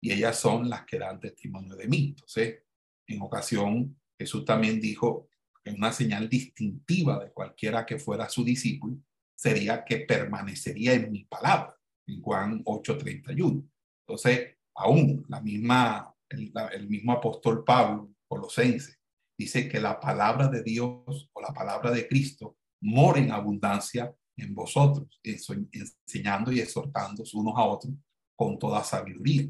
y 0.00 0.12
ellas 0.12 0.38
son 0.38 0.68
las 0.68 0.84
que 0.84 0.98
dan 0.98 1.20
testimonio 1.20 1.74
de 1.76 1.88
mí. 1.88 2.08
Entonces, 2.08 2.62
en 3.06 3.22
ocasión, 3.22 3.98
Jesús 4.18 4.44
también 4.44 4.80
dijo 4.80 5.28
que 5.62 5.70
una 5.70 5.92
señal 5.92 6.28
distintiva 6.28 7.22
de 7.22 7.32
cualquiera 7.32 7.84
que 7.86 7.98
fuera 7.98 8.28
su 8.28 8.44
discípulo 8.44 8.98
sería 9.34 9.84
que 9.84 9.98
permanecería 10.00 10.94
en 10.94 11.10
mi 11.10 11.24
palabra, 11.24 11.76
en 12.06 12.20
Juan 12.20 12.62
8:31. 12.64 13.64
Entonces, 14.06 14.56
aún 14.74 15.24
la 15.28 15.40
misma, 15.40 16.14
el, 16.28 16.88
mismo 16.88 17.12
apóstol 17.12 17.64
Pablo, 17.64 18.10
Colosenses, 18.26 18.98
dice 19.38 19.68
que 19.68 19.80
la 19.80 20.00
palabra 20.00 20.48
de 20.48 20.62
Dios 20.62 21.30
o 21.32 21.40
la 21.40 21.52
palabra 21.52 21.90
de 21.90 22.08
Cristo 22.08 22.56
mora 22.80 23.20
en 23.20 23.30
abundancia 23.30 24.12
en 24.36 24.54
vosotros, 24.54 25.20
enseñando 25.22 26.52
y 26.52 26.60
exhortando 26.60 27.24
unos 27.34 27.54
a 27.56 27.64
otros 27.64 27.92
con 28.36 28.58
toda 28.58 28.84
sabiduría. 28.84 29.48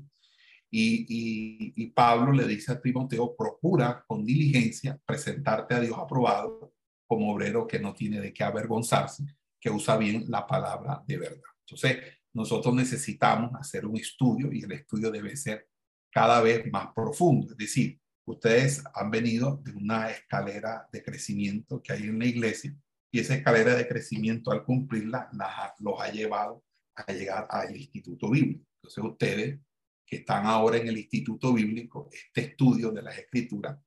Y, 0.70 1.72
y, 1.74 1.86
Pablo 1.92 2.32
le 2.32 2.46
dice 2.46 2.72
a 2.72 2.80
Timoteo, 2.80 3.34
procura 3.34 4.04
con 4.06 4.24
diligencia 4.24 5.00
presentarte 5.04 5.74
a 5.74 5.80
Dios 5.80 5.96
aprobado 5.98 6.74
como 7.06 7.32
obrero 7.32 7.66
que 7.66 7.78
no 7.78 7.94
tiene 7.94 8.20
de 8.20 8.34
qué 8.34 8.44
avergonzarse, 8.44 9.24
que 9.58 9.70
usa 9.70 9.96
bien 9.96 10.24
la 10.28 10.46
palabra 10.46 11.02
de 11.06 11.16
verdad. 11.16 11.40
Entonces, 11.66 11.98
nosotros 12.34 12.74
necesitamos 12.74 13.52
hacer 13.58 13.86
un 13.86 13.96
estudio 13.96 14.52
y 14.52 14.62
el 14.62 14.72
estudio 14.72 15.10
debe 15.10 15.34
ser 15.36 15.68
cada 16.12 16.42
vez 16.42 16.70
más 16.70 16.88
profundo, 16.94 17.52
es 17.52 17.56
decir, 17.56 17.98
ustedes 18.26 18.84
han 18.94 19.10
venido 19.10 19.60
de 19.64 19.72
una 19.72 20.10
escalera 20.10 20.86
de 20.92 21.02
crecimiento 21.02 21.82
que 21.82 21.92
hay 21.94 22.02
en 22.02 22.18
la 22.18 22.26
iglesia 22.26 22.76
y 23.10 23.20
esa 23.20 23.34
escalera 23.34 23.74
de 23.74 23.88
crecimiento 23.88 24.50
al 24.50 24.64
cumplirla 24.64 25.30
los 25.78 26.00
ha 26.00 26.10
llevado 26.10 26.62
a 26.94 27.12
llegar 27.12 27.46
al 27.50 27.74
instituto 27.74 28.30
bíblico. 28.30 28.64
Entonces 28.82 29.04
ustedes 29.04 29.60
que 30.08 30.16
están 30.16 30.46
ahora 30.46 30.78
en 30.78 30.88
el 30.88 30.96
instituto 30.96 31.52
bíblico, 31.52 32.08
este 32.10 32.52
estudio 32.52 32.90
de 32.90 33.02
las 33.02 33.18
escrituras 33.18 33.78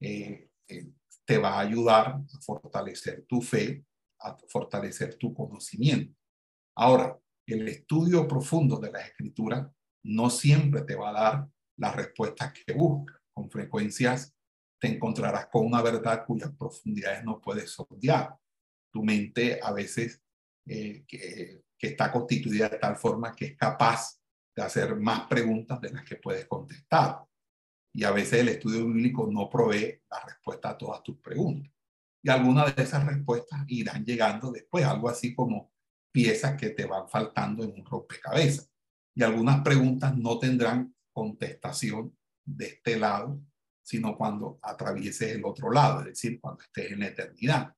eh, 0.00 0.50
eh, 0.68 0.92
te 1.24 1.38
va 1.38 1.54
a 1.54 1.60
ayudar 1.60 2.08
a 2.08 2.40
fortalecer 2.40 3.24
tu 3.26 3.42
fe, 3.42 3.84
a 4.20 4.36
fortalecer 4.48 5.16
tu 5.16 5.34
conocimiento. 5.34 6.16
Ahora, 6.76 7.18
el 7.46 7.66
estudio 7.68 8.28
profundo 8.28 8.78
de 8.78 8.92
las 8.92 9.08
escrituras 9.08 9.68
no 10.04 10.30
siempre 10.30 10.82
te 10.82 10.94
va 10.94 11.10
a 11.10 11.12
dar 11.12 11.48
las 11.76 11.96
respuestas 11.96 12.52
que 12.52 12.72
buscas 12.72 13.20
con 13.32 13.50
frecuencias 13.50 14.34
te 14.84 14.88
encontrarás 14.88 15.46
con 15.46 15.64
una 15.64 15.80
verdad 15.80 16.26
cuyas 16.26 16.52
profundidades 16.58 17.24
no 17.24 17.40
puedes 17.40 17.70
sondear. 17.70 18.36
Tu 18.92 19.02
mente 19.02 19.58
a 19.62 19.72
veces 19.72 20.22
eh, 20.66 21.04
que, 21.08 21.62
que 21.78 21.86
está 21.86 22.12
constituida 22.12 22.68
de 22.68 22.78
tal 22.78 22.96
forma 22.96 23.34
que 23.34 23.46
es 23.46 23.56
capaz 23.56 24.20
de 24.54 24.62
hacer 24.62 24.96
más 24.96 25.26
preguntas 25.26 25.80
de 25.80 25.92
las 25.92 26.04
que 26.04 26.16
puedes 26.16 26.46
contestar. 26.46 27.24
Y 27.92 28.04
a 28.04 28.10
veces 28.10 28.40
el 28.40 28.48
estudio 28.48 28.86
bíblico 28.86 29.28
no 29.30 29.48
provee 29.48 30.02
la 30.10 30.20
respuesta 30.26 30.70
a 30.70 30.78
todas 30.78 31.02
tus 31.02 31.18
preguntas. 31.18 31.72
Y 32.22 32.30
algunas 32.30 32.74
de 32.74 32.82
esas 32.82 33.04
respuestas 33.04 33.64
irán 33.68 34.04
llegando 34.04 34.50
después, 34.50 34.84
algo 34.84 35.08
así 35.08 35.34
como 35.34 35.72
piezas 36.12 36.56
que 36.56 36.70
te 36.70 36.86
van 36.86 37.08
faltando 37.08 37.64
en 37.64 37.72
un 37.72 37.84
rompecabezas. 37.84 38.70
Y 39.14 39.22
algunas 39.22 39.62
preguntas 39.62 40.16
no 40.16 40.38
tendrán 40.38 40.94
contestación 41.12 42.16
de 42.44 42.66
este 42.66 42.98
lado, 42.98 43.40
sino 43.82 44.16
cuando 44.16 44.58
atravieses 44.62 45.34
el 45.34 45.44
otro 45.44 45.70
lado, 45.70 46.00
es 46.00 46.06
decir, 46.06 46.40
cuando 46.40 46.62
estés 46.62 46.92
en 46.92 47.00
la 47.00 47.08
eternidad. 47.08 47.74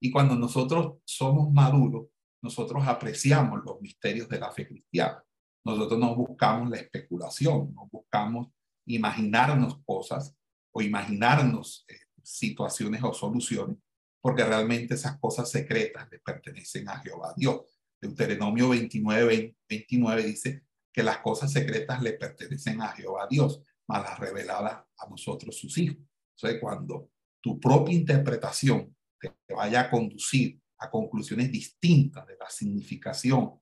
Y 0.00 0.10
cuando 0.10 0.36
nosotros 0.36 0.98
somos 1.04 1.52
maduros, 1.52 2.06
nosotros 2.42 2.86
apreciamos 2.86 3.60
los 3.64 3.80
misterios 3.80 4.28
de 4.28 4.38
la 4.38 4.50
fe 4.50 4.66
cristiana. 4.66 5.22
Nosotros 5.64 5.98
no 5.98 6.14
buscamos 6.14 6.70
la 6.70 6.76
especulación, 6.76 7.74
no 7.74 7.88
buscamos 7.90 8.48
imaginarnos 8.86 9.80
cosas 9.84 10.34
o 10.72 10.82
imaginarnos 10.82 11.84
eh, 11.88 11.94
situaciones 12.22 13.02
o 13.02 13.12
soluciones, 13.12 13.76
porque 14.20 14.44
realmente 14.44 14.94
esas 14.94 15.18
cosas 15.18 15.50
secretas 15.50 16.08
le 16.10 16.18
pertenecen 16.18 16.88
a 16.88 16.98
Jehová 16.98 17.34
Dios. 17.36 17.62
Deuteronomio 18.00 18.70
29, 18.70 19.56
29 19.68 20.22
dice 20.22 20.64
que 20.92 21.02
las 21.02 21.18
cosas 21.18 21.52
secretas 21.52 22.02
le 22.02 22.14
pertenecen 22.14 22.80
a 22.80 22.88
Jehová 22.88 23.26
Dios 23.28 23.62
más 23.86 24.02
las 24.02 24.18
reveladas 24.18 24.84
a 24.96 25.08
nosotros 25.08 25.56
sus 25.56 25.76
hijos. 25.78 25.98
Entonces, 26.36 26.60
cuando 26.60 27.10
tu 27.40 27.58
propia 27.58 27.94
interpretación 27.94 28.94
te 29.18 29.34
vaya 29.54 29.82
a 29.82 29.90
conducir 29.90 30.60
a 30.78 30.90
conclusiones 30.90 31.52
distintas 31.52 32.26
de 32.26 32.36
la 32.36 32.48
significación 32.48 33.59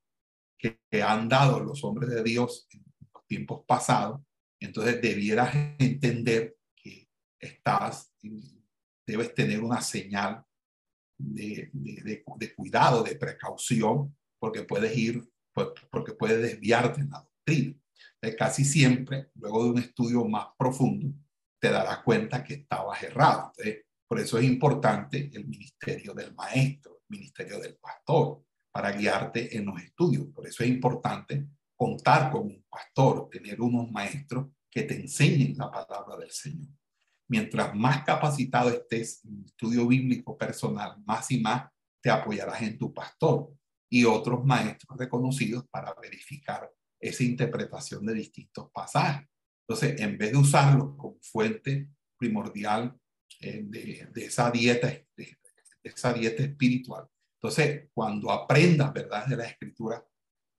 que, 0.58 0.78
han 1.02 1.28
dado 1.28 1.60
los 1.60 1.84
hombres 1.84 2.10
de 2.10 2.22
Dios 2.22 2.66
en 2.72 2.84
los 3.14 3.26
tiempos 3.26 3.64
pasados, 3.66 4.20
entonces 4.60 5.00
debieras 5.00 5.54
entender 5.78 6.56
que 6.74 7.08
estás, 7.38 8.12
debes 9.06 9.32
tener 9.34 9.62
una 9.62 9.80
señal 9.80 10.44
de, 11.16 11.70
de, 11.72 12.54
cuidado, 12.54 13.02
de 13.02 13.16
precaución, 13.16 14.16
porque 14.40 14.62
puedes 14.62 14.96
ir, 14.96 15.22
porque 15.90 16.12
puedes 16.12 16.42
desviarte 16.42 17.00
en 17.00 17.10
la 17.10 17.20
doctrina 17.20 17.78
casi 18.36 18.64
siempre, 18.64 19.30
luego 19.34 19.64
de 19.64 19.70
un 19.70 19.78
estudio 19.78 20.24
más 20.24 20.48
profundo, 20.58 21.14
te 21.60 21.70
darás 21.70 22.02
cuenta 22.02 22.44
que 22.44 22.54
estabas 22.54 23.02
errado. 23.02 23.52
por 24.06 24.20
eso 24.20 24.38
es 24.38 24.44
importante 24.44 25.30
el 25.32 25.46
ministerio 25.46 26.14
del 26.14 26.34
maestro, 26.34 27.00
el 27.08 27.18
ministerio 27.18 27.58
del 27.60 27.76
pastor, 27.76 28.42
para 28.70 28.92
guiarte 28.92 29.56
en 29.56 29.66
los 29.66 29.80
estudios. 29.82 30.26
Por 30.34 30.46
eso 30.46 30.62
es 30.62 30.68
importante 30.68 31.46
contar 31.76 32.30
con 32.30 32.42
un 32.42 32.64
pastor, 32.68 33.28
tener 33.30 33.60
unos 33.60 33.90
maestros 33.90 34.48
que 34.70 34.82
te 34.82 35.00
enseñen 35.00 35.56
la 35.56 35.70
palabra 35.70 36.16
del 36.16 36.30
Señor. 36.30 36.68
Mientras 37.28 37.74
más 37.74 38.04
capacitado 38.04 38.70
estés 38.70 39.24
en 39.24 39.44
estudio 39.44 39.86
bíblico 39.86 40.36
personal, 40.36 40.96
más 41.04 41.30
y 41.30 41.40
más 41.40 41.70
te 42.00 42.10
apoyarás 42.10 42.62
en 42.62 42.78
tu 42.78 42.92
pastor 42.92 43.52
y 43.90 44.04
otros 44.04 44.44
maestros 44.44 44.98
reconocidos 44.98 45.66
para 45.70 45.94
verificar 46.00 46.70
esa 47.00 47.24
interpretación 47.24 48.04
de 48.04 48.14
distintos 48.14 48.70
pasajes. 48.70 49.28
Entonces, 49.66 50.00
en 50.00 50.16
vez 50.16 50.32
de 50.32 50.38
usarlo 50.38 50.96
como 50.96 51.18
fuente 51.20 51.90
primordial 52.16 52.98
eh, 53.40 53.62
de, 53.64 54.24
esa 54.24 54.50
dieta, 54.50 54.88
de, 54.88 55.38
esa 55.82 56.12
dieta 56.12 56.42
espiritual, 56.42 57.06
entonces, 57.40 57.88
cuando 57.94 58.32
aprendas 58.32 58.92
verdades 58.92 59.28
de 59.28 59.36
la 59.36 59.44
escritura 59.44 60.04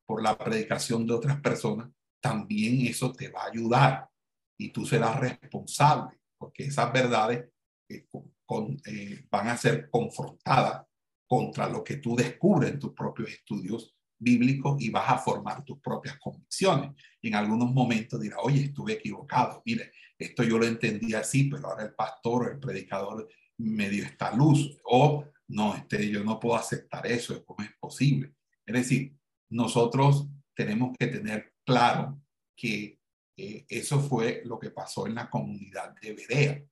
por 0.06 0.24
la 0.24 0.38
predicación 0.38 1.06
de 1.06 1.14
otras 1.14 1.42
personas, 1.42 1.90
también 2.22 2.88
eso 2.88 3.12
te 3.12 3.28
va 3.30 3.44
a 3.44 3.48
ayudar 3.48 4.10
y 4.58 4.70
tú 4.70 4.86
serás 4.86 5.20
responsable, 5.20 6.20
porque 6.38 6.64
esas 6.66 6.92
verdades 6.94 7.50
eh, 7.90 8.08
con, 8.46 8.82
eh, 8.86 9.26
van 9.30 9.50
a 9.50 9.58
ser 9.58 9.90
confrontadas 9.90 10.86
contra 11.28 11.68
lo 11.70 11.84
que 11.84 11.98
tú 11.98 12.16
descubres 12.16 12.72
en 12.72 12.80
tus 12.80 12.94
propios 12.94 13.30
estudios 13.30 13.94
bíblicos 14.18 14.82
y 14.82 14.90
vas 14.90 15.10
a 15.10 15.18
formar 15.18 15.64
tus 15.64 15.80
propias 15.80 16.18
convicciones. 16.18 16.92
Y 17.22 17.28
en 17.28 17.36
algunos 17.36 17.72
momentos 17.72 18.20
dirás, 18.20 18.40
oye, 18.42 18.64
estuve 18.66 18.94
equivocado, 18.94 19.62
mire, 19.66 19.92
esto 20.18 20.44
yo 20.44 20.58
lo 20.58 20.66
entendí 20.66 21.14
así, 21.14 21.46
pero 21.46 21.68
ahora 21.68 21.84
el 21.84 21.94
pastor 21.94 22.44
o 22.44 22.52
el 22.52 22.60
predicador 22.60 23.28
me 23.58 23.90
dio 23.90 24.06
esta 24.06 24.34
luz. 24.34 24.78
O 24.84 25.26
no, 25.50 25.76
este, 25.76 26.10
yo 26.10 26.24
no 26.24 26.40
puedo 26.40 26.56
aceptar 26.56 27.06
eso, 27.08 27.44
¿cómo 27.44 27.64
es 27.64 27.72
posible? 27.80 28.34
Es 28.66 28.74
decir, 28.74 29.16
nosotros 29.50 30.28
tenemos 30.56 30.96
que 30.98 31.08
tener 31.08 31.54
claro 31.66 32.22
que 32.56 33.00
eh, 33.36 33.66
eso 33.68 34.00
fue 34.00 34.44
lo 34.46 34.60
que 34.60 34.70
pasó 34.70 35.08
en 35.08 35.16
la 35.16 35.30
comunidad 35.30 35.96
de 36.02 36.14
Berea. 36.14 36.64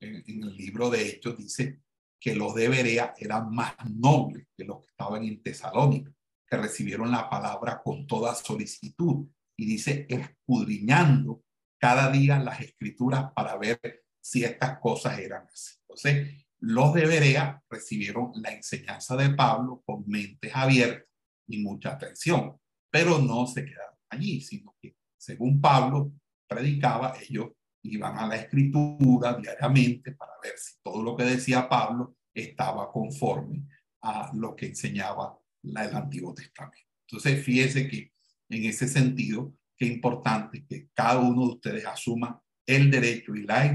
En, 0.00 0.24
el 0.26 0.56
libro 0.56 0.90
de 0.90 1.08
Hechos 1.08 1.36
dice 1.36 1.80
que 2.18 2.34
los 2.34 2.54
de 2.54 2.68
Berea 2.68 3.14
eran 3.18 3.54
más 3.54 3.74
nobles 3.88 4.48
que 4.56 4.64
los 4.64 4.80
que 4.80 4.88
estaban 4.88 5.22
en 5.22 5.42
Tesalónica, 5.42 6.12
que 6.46 6.56
recibieron 6.56 7.10
la 7.10 7.30
palabra 7.30 7.80
con 7.82 8.06
toda 8.06 8.34
solicitud. 8.34 9.28
Y 9.56 9.66
dice, 9.66 10.06
escudriñando 10.08 11.44
cada 11.78 12.10
día 12.10 12.40
las 12.40 12.60
escrituras 12.60 13.30
para 13.32 13.56
ver 13.56 14.04
si 14.20 14.42
estas 14.42 14.80
cosas 14.80 15.18
eran 15.18 15.46
así. 15.46 15.76
Entonces, 15.82 16.43
los 16.66 16.94
de 16.94 17.06
Berea 17.06 17.62
recibieron 17.68 18.32
la 18.36 18.50
enseñanza 18.50 19.16
de 19.16 19.30
Pablo 19.30 19.82
con 19.84 20.04
mentes 20.06 20.50
abiertas 20.54 21.06
y 21.46 21.58
mucha 21.58 21.92
atención, 21.92 22.58
pero 22.90 23.18
no 23.18 23.46
se 23.46 23.66
quedaron 23.66 23.98
allí, 24.08 24.40
sino 24.40 24.74
que 24.80 24.96
según 25.16 25.60
Pablo 25.60 26.12
predicaba, 26.48 27.16
ellos 27.20 27.50
iban 27.82 28.16
a 28.18 28.26
la 28.26 28.36
escritura 28.36 29.34
diariamente 29.34 30.12
para 30.12 30.32
ver 30.42 30.54
si 30.56 30.76
todo 30.82 31.02
lo 31.02 31.14
que 31.14 31.24
decía 31.24 31.68
Pablo 31.68 32.16
estaba 32.32 32.90
conforme 32.90 33.66
a 34.00 34.30
lo 34.34 34.56
que 34.56 34.66
enseñaba 34.66 35.38
el 35.62 35.76
Antiguo 35.76 36.32
Testamento. 36.32 36.88
Entonces, 37.06 37.44
fíjese 37.44 37.88
que 37.88 38.12
en 38.48 38.64
ese 38.64 38.88
sentido, 38.88 39.54
qué 39.76 39.84
importante 39.84 40.64
que 40.66 40.88
cada 40.94 41.18
uno 41.18 41.42
de 41.42 41.54
ustedes 41.54 41.84
asuma 41.84 42.42
el 42.64 42.90
derecho 42.90 43.34
y 43.34 43.42
la, 43.42 43.66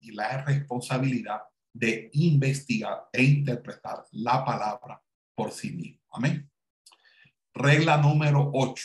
y 0.00 0.12
la 0.12 0.44
responsabilidad 0.44 1.42
de 1.78 2.10
investigar 2.14 3.08
e 3.12 3.22
interpretar 3.22 4.04
la 4.10 4.44
palabra 4.44 5.00
por 5.34 5.52
sí 5.52 5.70
mismo. 5.70 6.00
Amén. 6.10 6.50
Regla 7.54 7.96
número 7.96 8.50
8. 8.52 8.84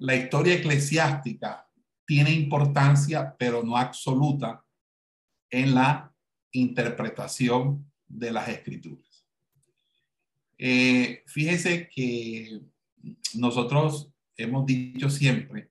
La 0.00 0.16
historia 0.16 0.54
eclesiástica 0.54 1.68
tiene 2.06 2.30
importancia, 2.30 3.36
pero 3.38 3.62
no 3.62 3.76
absoluta, 3.76 4.64
en 5.50 5.74
la 5.74 6.14
interpretación 6.52 7.92
de 8.08 8.32
las 8.32 8.48
escrituras. 8.48 9.26
Eh, 10.56 11.22
fíjese 11.26 11.90
que 11.90 12.62
nosotros 13.34 14.10
hemos 14.36 14.64
dicho 14.64 15.10
siempre 15.10 15.70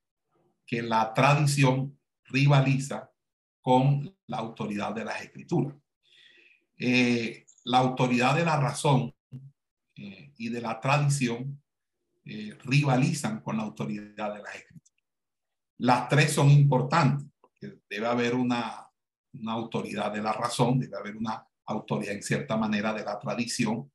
que 0.64 0.84
la 0.84 1.12
tradición 1.12 1.98
rivaliza 2.26 3.12
con 3.62 4.16
la 4.28 4.38
autoridad 4.38 4.94
de 4.94 5.06
las 5.06 5.24
escrituras. 5.24 5.76
Eh, 6.78 7.48
la 7.64 7.80
autoridad 7.80 8.36
de 8.36 8.46
la 8.46 8.60
razón 8.60 9.12
eh, 9.96 10.34
y 10.38 10.50
de 10.50 10.62
la 10.62 10.80
tradición 10.80 11.60
eh, 12.26 12.58
rivalizan 12.64 13.42
con 13.42 13.58
la 13.58 13.64
autoridad 13.64 14.34
de 14.34 14.42
las 14.42 14.56
escrituras. 14.56 15.06
Las 15.80 16.10
tres 16.10 16.34
son 16.34 16.50
importantes, 16.50 17.28
porque 17.40 17.80
debe 17.90 18.08
haber 18.08 18.36
una, 18.36 18.92
una 19.34 19.54
autoridad 19.54 20.12
de 20.12 20.22
la 20.22 20.34
razón, 20.34 20.80
debe 20.80 20.98
haber 20.98 21.16
una 21.16 21.48
autoridad 21.66 22.16
en 22.16 22.24
cierta 22.24 22.58
manera 22.58 22.94
de 22.94 23.04
la 23.04 23.18
tradición, 23.18 23.92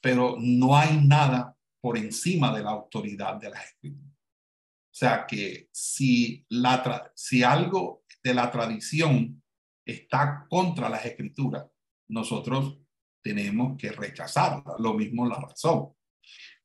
pero 0.00 0.36
no 0.38 0.76
hay 0.76 1.00
nada 1.06 1.56
por 1.80 1.96
encima 1.96 2.54
de 2.54 2.62
la 2.62 2.70
autoridad 2.70 3.36
de 3.36 3.50
las 3.50 3.64
escrituras. 3.64 4.10
O 4.10 4.96
sea 4.96 5.26
que 5.26 5.68
si, 5.72 6.44
la 6.48 7.12
si 7.14 7.42
algo 7.42 8.04
de 8.22 8.34
la 8.34 8.50
tradición 8.50 9.42
está 9.84 10.46
contra 10.48 10.88
las 10.88 11.04
escrituras, 11.04 11.66
nosotros 12.08 12.78
tenemos 13.22 13.76
que 13.76 13.92
rechazarla. 13.92 14.76
Lo 14.78 14.94
mismo 14.94 15.26
la 15.26 15.40
razón 15.40 15.94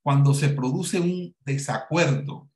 cuando 0.02 0.34
se 0.34 0.50
produce 0.50 1.00
un 1.00 1.36
desacuerdo 1.46 2.50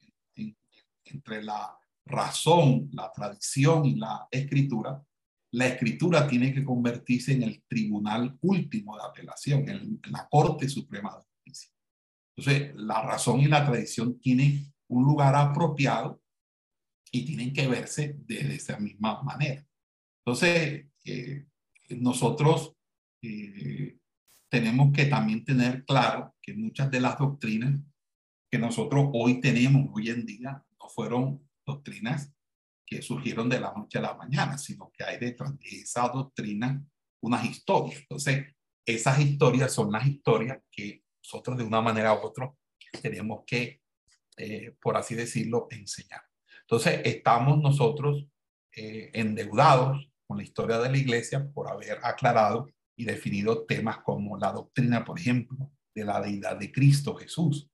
entre 1.06 1.44
la 1.44 1.78
razón, 2.06 2.90
la 2.92 3.12
tradición 3.12 3.86
y 3.86 3.96
la 3.96 4.28
escritura, 4.32 5.04
la 5.52 5.68
escritura 5.68 6.28
tiene 6.28 6.54
que 6.54 6.64
convertirse 6.64 7.34
en 7.34 7.44
el 7.44 7.64
tribunal 7.68 8.38
último 8.42 8.98
de 8.98 9.04
apelación, 9.04 9.70
en 9.70 10.00
la 10.10 10.28
Corte 10.28 10.68
Suprema 10.68 11.16
de 11.16 11.24
Justicia. 11.24 11.72
Entonces, 12.36 12.76
la 12.76 13.04
razón 13.04 13.40
y 13.40 13.46
la 13.46 13.64
tradición 13.64 14.20
tienen 14.20 14.74
un 14.88 15.04
lugar 15.04 15.36
apropiado 15.36 16.20
y 17.12 17.26
tienen 17.26 17.54
que 17.54 17.68
verse 17.68 18.16
de 18.26 18.56
esa 18.56 18.80
misma 18.80 19.22
manera. 19.22 19.64
Entonces, 20.26 20.88
eh, 21.06 21.46
nosotros 21.90 22.76
eh, 23.22 24.00
tenemos 24.54 24.94
que 24.94 25.06
también 25.06 25.44
tener 25.44 25.84
claro 25.84 26.36
que 26.40 26.54
muchas 26.54 26.92
de 26.92 27.00
las 27.00 27.18
doctrinas 27.18 27.74
que 28.52 28.60
nosotros 28.60 29.10
hoy 29.12 29.42
tenemos, 29.42 29.90
hoy 29.92 30.12
en 30.12 30.28
día, 30.28 30.64
no 30.80 30.90
fueron 30.90 31.50
doctrinas 31.66 32.32
que 32.86 33.02
surgieron 33.02 33.50
de 33.50 33.60
la 33.60 33.74
noche 33.74 33.98
a 33.98 34.02
la 34.02 34.14
mañana, 34.14 34.60
sino 34.60 34.92
que 34.94 35.04
hay 35.04 35.18
detrás 35.18 35.58
de 35.58 35.70
esa 35.70 36.08
doctrina 36.08 36.86
unas 37.24 37.46
historias. 37.46 38.02
Entonces, 38.02 38.54
esas 38.86 39.20
historias 39.22 39.74
son 39.74 39.92
las 39.92 40.06
historias 40.06 40.60
que 40.70 41.02
nosotros 41.24 41.58
de 41.58 41.64
una 41.64 41.82
manera 41.82 42.14
u 42.14 42.18
otra 42.18 42.54
tenemos 43.02 43.46
que, 43.48 43.82
eh, 44.38 44.76
por 44.80 44.96
así 44.96 45.16
decirlo, 45.16 45.66
enseñar. 45.72 46.22
Entonces, 46.62 47.02
estamos 47.06 47.60
nosotros 47.60 48.28
eh, 48.76 49.10
endeudados 49.16 50.12
con 50.28 50.38
la 50.38 50.44
historia 50.44 50.78
de 50.78 50.92
la 50.92 50.98
iglesia 50.98 51.44
por 51.44 51.72
haber 51.72 51.98
aclarado 52.04 52.70
y 52.96 53.06
definido 53.06 53.66
temas 53.66 54.00
como 54.00 54.38
la 54.38 54.52
doctrina, 54.52 55.04
por 55.04 55.20
ejemplo, 55.20 55.72
de 55.94 56.06
la 56.06 56.22
deidad 56.22 56.58
de 56.58 56.72
Cristo 56.72 57.16
Jesús, 57.16 57.70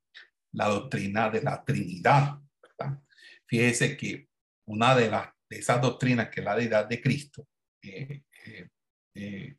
la 0.53 0.67
doctrina 0.67 1.29
de 1.29 1.41
la 1.41 1.63
Trinidad. 1.63 2.39
¿verdad? 2.61 3.01
Fíjese 3.45 3.97
que 3.97 4.29
una 4.67 4.95
de, 4.95 5.09
las, 5.09 5.29
de 5.49 5.59
esas 5.59 5.81
doctrinas, 5.81 6.29
que 6.29 6.41
es 6.41 6.45
la 6.45 6.55
deidad 6.55 6.87
de 6.87 7.01
Cristo, 7.01 7.47
eh, 7.81 8.23
eh, 9.15 9.55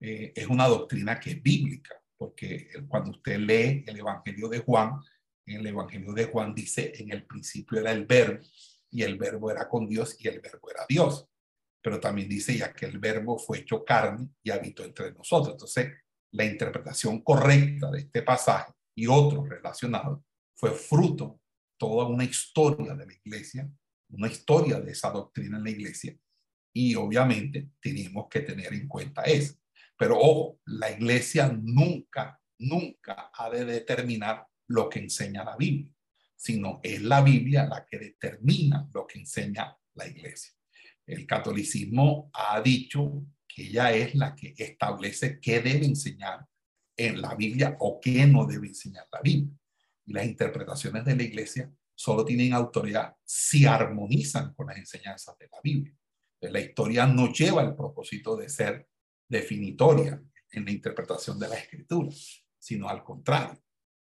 eh, 0.00 0.32
es 0.34 0.46
una 0.46 0.66
doctrina 0.66 1.20
que 1.20 1.30
es 1.30 1.42
bíblica, 1.42 1.94
porque 2.16 2.70
cuando 2.88 3.10
usted 3.10 3.38
lee 3.38 3.84
el 3.86 3.98
Evangelio 3.98 4.48
de 4.48 4.60
Juan, 4.60 5.00
el 5.46 5.66
Evangelio 5.66 6.12
de 6.12 6.24
Juan 6.26 6.54
dice, 6.54 6.92
en 6.96 7.12
el 7.12 7.26
principio 7.26 7.80
era 7.80 7.92
el 7.92 8.06
verbo, 8.06 8.44
y 8.92 9.02
el 9.02 9.16
verbo 9.16 9.50
era 9.50 9.68
con 9.68 9.86
Dios, 9.86 10.16
y 10.18 10.28
el 10.28 10.40
verbo 10.40 10.70
era 10.70 10.84
Dios 10.88 11.29
pero 11.82 11.98
también 11.98 12.28
dice 12.28 12.56
ya 12.56 12.72
que 12.72 12.86
el 12.86 12.98
verbo 12.98 13.38
fue 13.38 13.58
hecho 13.58 13.84
carne 13.84 14.28
y 14.42 14.50
habitó 14.50 14.84
entre 14.84 15.12
nosotros. 15.12 15.54
Entonces, 15.54 15.92
la 16.32 16.44
interpretación 16.44 17.22
correcta 17.22 17.90
de 17.90 18.00
este 18.00 18.22
pasaje 18.22 18.72
y 18.94 19.06
otros 19.06 19.48
relacionados 19.48 20.20
fue 20.54 20.72
fruto 20.72 21.40
toda 21.78 22.06
una 22.06 22.24
historia 22.24 22.94
de 22.94 23.06
la 23.06 23.12
iglesia, 23.14 23.68
una 24.10 24.28
historia 24.28 24.80
de 24.80 24.92
esa 24.92 25.10
doctrina 25.10 25.56
en 25.56 25.64
la 25.64 25.70
iglesia, 25.70 26.16
y 26.72 26.94
obviamente 26.94 27.70
tenemos 27.80 28.28
que 28.28 28.40
tener 28.40 28.72
en 28.74 28.86
cuenta 28.86 29.22
eso. 29.22 29.54
Pero 29.96 30.18
ojo, 30.18 30.60
la 30.66 30.90
iglesia 30.90 31.50
nunca, 31.52 32.40
nunca 32.58 33.30
ha 33.34 33.50
de 33.50 33.64
determinar 33.64 34.46
lo 34.68 34.88
que 34.88 35.00
enseña 35.00 35.44
la 35.44 35.56
Biblia, 35.56 35.92
sino 36.36 36.80
es 36.82 37.02
la 37.02 37.22
Biblia 37.22 37.66
la 37.66 37.84
que 37.84 37.98
determina 37.98 38.88
lo 38.94 39.06
que 39.06 39.18
enseña 39.18 39.76
la 39.94 40.06
iglesia. 40.06 40.52
El 41.10 41.26
catolicismo 41.26 42.30
ha 42.32 42.60
dicho 42.60 43.26
que 43.48 43.64
ella 43.64 43.92
es 43.92 44.14
la 44.14 44.36
que 44.36 44.54
establece 44.56 45.40
qué 45.40 45.60
debe 45.60 45.84
enseñar 45.84 46.46
en 46.96 47.20
la 47.20 47.34
Biblia 47.34 47.76
o 47.80 47.98
qué 48.00 48.26
no 48.28 48.46
debe 48.46 48.68
enseñar 48.68 49.08
la 49.12 49.20
Biblia. 49.20 49.52
Y 50.06 50.12
las 50.12 50.24
interpretaciones 50.24 51.04
de 51.04 51.16
la 51.16 51.22
iglesia 51.24 51.72
solo 51.96 52.24
tienen 52.24 52.52
autoridad 52.52 53.16
si 53.24 53.66
armonizan 53.66 54.54
con 54.54 54.68
las 54.68 54.78
enseñanzas 54.78 55.36
de 55.36 55.48
la 55.50 55.58
Biblia. 55.62 55.92
La 56.42 56.60
historia 56.60 57.06
no 57.06 57.32
lleva 57.32 57.62
el 57.62 57.74
propósito 57.74 58.36
de 58.36 58.48
ser 58.48 58.88
definitoria 59.28 60.22
en 60.52 60.64
la 60.64 60.70
interpretación 60.70 61.38
de 61.40 61.48
la 61.48 61.56
escritura, 61.56 62.08
sino 62.56 62.88
al 62.88 63.02
contrario. 63.02 63.60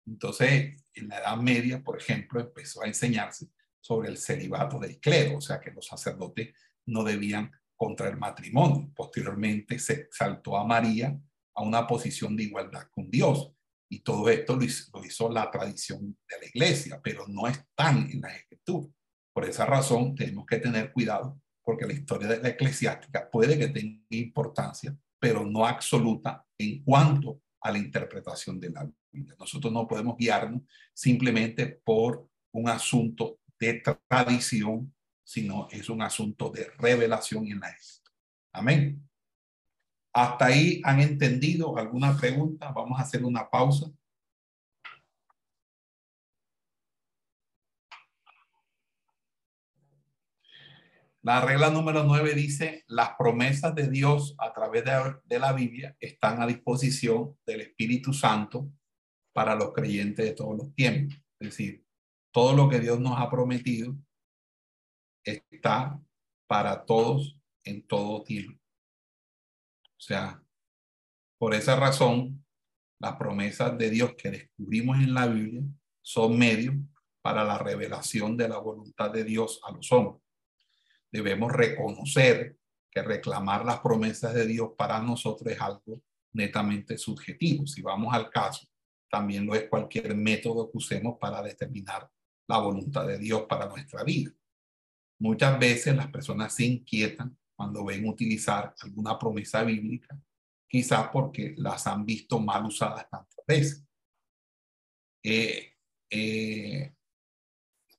Entonces, 0.07 0.84
en 0.94 1.09
la 1.09 1.18
Edad 1.18 1.36
Media, 1.36 1.82
por 1.82 1.98
ejemplo, 1.98 2.40
empezó 2.40 2.82
a 2.82 2.86
enseñarse 2.86 3.48
sobre 3.80 4.09
el 4.09 4.18
celibato 4.18 4.78
del 4.78 5.00
clero, 5.00 5.38
o 5.38 5.40
sea 5.40 5.61
que 5.61 5.72
los 5.72 5.86
sacerdotes 5.86 6.55
no 6.87 7.05
debían 7.05 7.51
contraer 7.76 8.16
matrimonio. 8.16 8.91
Posteriormente 8.95 9.78
se 9.78 10.09
saltó 10.11 10.57
a 10.57 10.64
María 10.64 11.18
a 11.55 11.62
una 11.62 11.87
posición 11.87 12.37
de 12.37 12.45
igualdad 12.45 12.89
con 12.91 13.11
Dios. 13.11 13.53
Y 13.89 14.01
todo 14.01 14.28
esto 14.30 14.57
lo 14.57 15.05
hizo, 15.05 15.28
la 15.28 15.51
tradición 15.51 16.16
de 16.28 16.41
la 16.41 16.47
iglesia, 16.47 17.01
pero 17.03 17.26
no 17.28 17.47
están 17.47 18.11
en 18.11 18.22
la 18.22 18.35
escritura. 18.35 18.89
Por 19.35 19.45
esa 19.45 19.66
razón 19.66 20.14
tenemos 20.14 20.47
que 20.47 20.59
tener 20.59 20.93
cuidado 20.93 21.39
porque 21.62 21.87
la 21.87 21.93
historia 21.93 22.28
de 22.28 22.41
la 22.41 22.49
eclesiástica 22.49 23.30
puede 23.30 23.59
que 23.59 23.68
tenga 23.68 24.01
importancia, 24.11 24.97
pero 25.18 25.45
no 25.45 25.66
absoluta 25.66 26.45
en 26.59 26.83
cuanto 26.83 27.43
a 27.61 27.70
la 27.70 27.78
interpretación 27.78 28.59
de 28.59 28.70
la 28.70 28.91
Biblia. 29.11 29.37
Nosotros 29.39 29.72
no 29.72 29.87
podemos 29.87 30.16
guiarnos 30.16 30.62
simplemente 30.93 31.66
por 31.66 32.28
un 32.53 32.68
asunto 32.68 33.39
de 33.59 33.83
tradición, 34.09 34.93
sino 35.33 35.66
es 35.70 35.89
un 35.89 36.03
asunto 36.03 36.51
de 36.51 36.70
revelación 36.76 37.47
en 37.47 37.61
la 37.61 37.70
escritura. 37.70 38.14
Amén. 38.53 39.09
¿Hasta 40.12 40.45
ahí 40.45 40.83
han 40.85 41.01
entendido 41.01 41.78
alguna 41.78 42.14
pregunta? 42.18 42.70
Vamos 42.70 42.99
a 42.99 43.03
hacer 43.03 43.24
una 43.24 43.49
pausa. 43.49 43.91
La 51.22 51.41
regla 51.41 51.70
número 51.70 52.05
nueve 52.05 52.35
dice, 52.35 52.85
las 52.89 53.12
promesas 53.16 53.74
de 53.74 53.89
Dios 53.89 54.35
a 54.37 54.53
través 54.53 54.85
de, 54.85 55.14
de, 55.24 55.39
la 55.39 55.55
Biblia 55.55 55.97
están 55.99 56.43
a 56.43 56.47
disposición 56.47 57.39
del 57.47 57.62
Espíritu 57.62 58.12
Santo 58.12 58.70
para 59.33 59.55
los 59.55 59.72
creyentes 59.72 60.26
de 60.26 60.33
todos 60.35 60.59
los 60.59 60.74
tiempos. 60.74 61.16
Es 61.41 61.49
decir, 61.49 61.87
todo 62.33 62.55
lo 62.55 62.68
que 62.68 62.80
Dios 62.80 63.01
nos 63.01 63.18
ha 63.18 63.30
prometido 63.30 63.97
está 65.25 66.01
para 66.47 66.85
todos 66.85 67.39
en 67.64 67.87
todo 67.87 68.23
tiempo. 68.23 68.61
O 69.85 70.01
sea, 70.01 70.43
por 71.39 71.55
esa 71.55 71.77
razón, 71.77 72.45
las 72.99 73.16
promesas 73.16 73.77
de 73.79 73.91
Dios 73.91 74.14
que 74.16 74.31
descubrimos 74.31 74.99
en 74.99 75.14
la 75.14 75.27
Biblia 75.27 75.62
son 76.01 76.39
medios 76.39 76.75
para 77.20 77.45
la 77.45 77.59
revelación 77.59 78.37
de 78.37 78.49
la 78.49 78.59
voluntad 78.59 79.11
de 79.11 79.25
Dios 79.25 79.61
a 79.64 79.73
los 79.73 79.91
hombres. 79.93 80.23
Debemos 81.11 81.53
reconocer 81.53 82.57
que 82.91 83.03
reclamar 83.03 83.64
las 83.64 83.81
promesas 83.81 84.35
de 84.35 84.47
Dios 84.47 84.73
para 84.77 85.01
nosotros 85.01 85.53
es 85.53 85.61
algo 85.61 86.03
netamente 86.33 86.99
subjetivo. 86.99 87.66
Si 87.66 87.83
vamos 87.83 88.12
al 88.12 88.31
caso, 88.31 88.66
también 89.11 89.47
lo 89.47 89.55
es 89.55 89.68
cualquier 89.68 90.14
método 90.14 90.70
que 90.70 90.79
usemos 90.79 91.18
para 91.18 91.43
determinar 91.43 92.11
la 92.49 92.59
voluntad 92.59 93.07
de 93.07 93.18
Dios 93.18 93.43
para 93.49 93.66
nuestra 93.66 94.03
vida. 94.05 94.33
Muchas 95.23 95.57
veces 95.57 95.95
las 95.95 96.09
personas 96.09 96.53
se 96.53 96.64
inquietan 96.64 97.39
cuando 97.55 97.85
ven 97.85 98.09
utilizar 98.09 98.75
alguna 98.81 99.16
promesa 99.16 99.62
bíblica, 99.62 100.18
quizás 100.66 101.11
porque 101.12 101.55
las 101.59 101.87
han 101.87 102.05
visto 102.05 102.41
mal 102.41 102.66
usadas 102.66 103.09
tantas 103.09 103.47
veces. 103.47 103.87
Eh, 105.23 105.75
eh, 106.11 106.93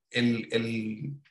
el, 0.09 0.49
el, 0.51 1.21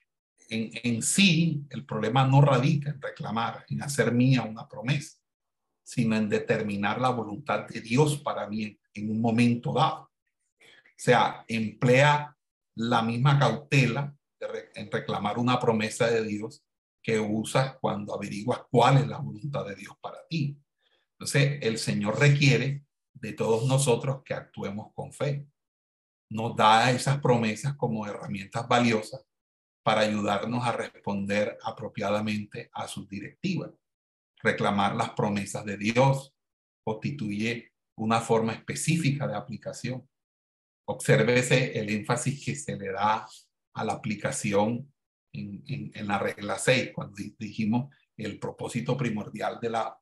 en, 0.48 0.70
en, 0.82 1.02
sí, 1.02 1.62
el 1.68 1.84
problema 1.84 2.26
no 2.26 2.40
radica 2.40 2.88
en 2.88 3.02
reclamar, 3.02 3.66
en 3.68 3.82
hacer 3.82 4.12
mía 4.14 4.44
una 4.44 4.66
promesa, 4.66 5.18
sino 5.82 6.16
en 6.16 6.26
determinar 6.26 7.02
la 7.02 7.10
voluntad 7.10 7.68
de 7.68 7.82
Dios 7.82 8.16
para 8.16 8.48
mí 8.48 8.62
en, 8.64 8.80
en 8.94 9.10
un 9.10 9.20
momento 9.20 9.74
dado. 9.74 10.04
O 10.04 10.10
sea, 10.96 11.44
emplea 11.46 12.34
la 12.76 13.02
misma 13.02 13.38
cautela 13.38 14.16
en 14.74 14.90
reclamar 14.90 15.38
una 15.38 15.58
promesa 15.58 16.10
de 16.10 16.24
Dios 16.24 16.64
que 17.02 17.18
usas 17.18 17.76
cuando 17.80 18.14
averiguas 18.14 18.62
cuál 18.70 18.98
es 18.98 19.08
la 19.08 19.18
voluntad 19.18 19.66
de 19.66 19.74
Dios 19.74 19.94
para 20.00 20.18
ti. 20.28 20.56
Entonces, 21.12 21.58
el 21.62 21.78
Señor 21.78 22.18
requiere 22.18 22.84
de 23.12 23.32
todos 23.32 23.66
nosotros 23.66 24.22
que 24.24 24.34
actuemos 24.34 24.92
con 24.94 25.12
fe. 25.12 25.46
Nos 26.30 26.56
da 26.56 26.90
esas 26.90 27.20
promesas 27.20 27.76
como 27.76 28.06
herramientas 28.06 28.66
valiosas 28.66 29.24
para 29.82 30.02
ayudarnos 30.02 30.64
a 30.64 30.72
responder 30.72 31.58
apropiadamente 31.62 32.70
a 32.72 32.86
sus 32.86 33.08
directivas. 33.08 33.70
Reclamar 34.42 34.96
las 34.96 35.10
promesas 35.10 35.64
de 35.64 35.76
Dios 35.76 36.34
constituye 36.84 37.72
una 37.96 38.20
forma 38.20 38.52
específica 38.52 39.26
de 39.26 39.34
aplicación. 39.34 40.08
Obsérvese 40.88 41.78
el 41.78 41.90
énfasis 41.90 42.44
que 42.44 42.54
se 42.56 42.76
le 42.76 42.90
da 42.90 43.26
a 43.74 43.84
la 43.84 43.94
aplicación 43.94 44.92
en, 45.32 46.06
la 46.06 46.18
regla 46.18 46.58
6, 46.58 46.90
cuando 46.94 47.14
dijimos 47.38 47.94
el 48.16 48.38
propósito 48.38 48.96
primordial 48.96 49.58
de 49.60 49.70
la, 49.70 49.98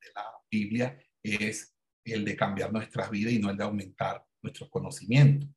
Biblia 0.53 0.99
es 1.23 1.77
el 2.05 2.25
de 2.25 2.35
cambiar 2.35 2.73
nuestras 2.73 3.09
vidas 3.09 3.33
y 3.33 3.39
no 3.39 3.51
el 3.51 3.57
de 3.57 3.63
aumentar 3.63 4.27
nuestros 4.43 4.69
conocimientos. 4.69 5.49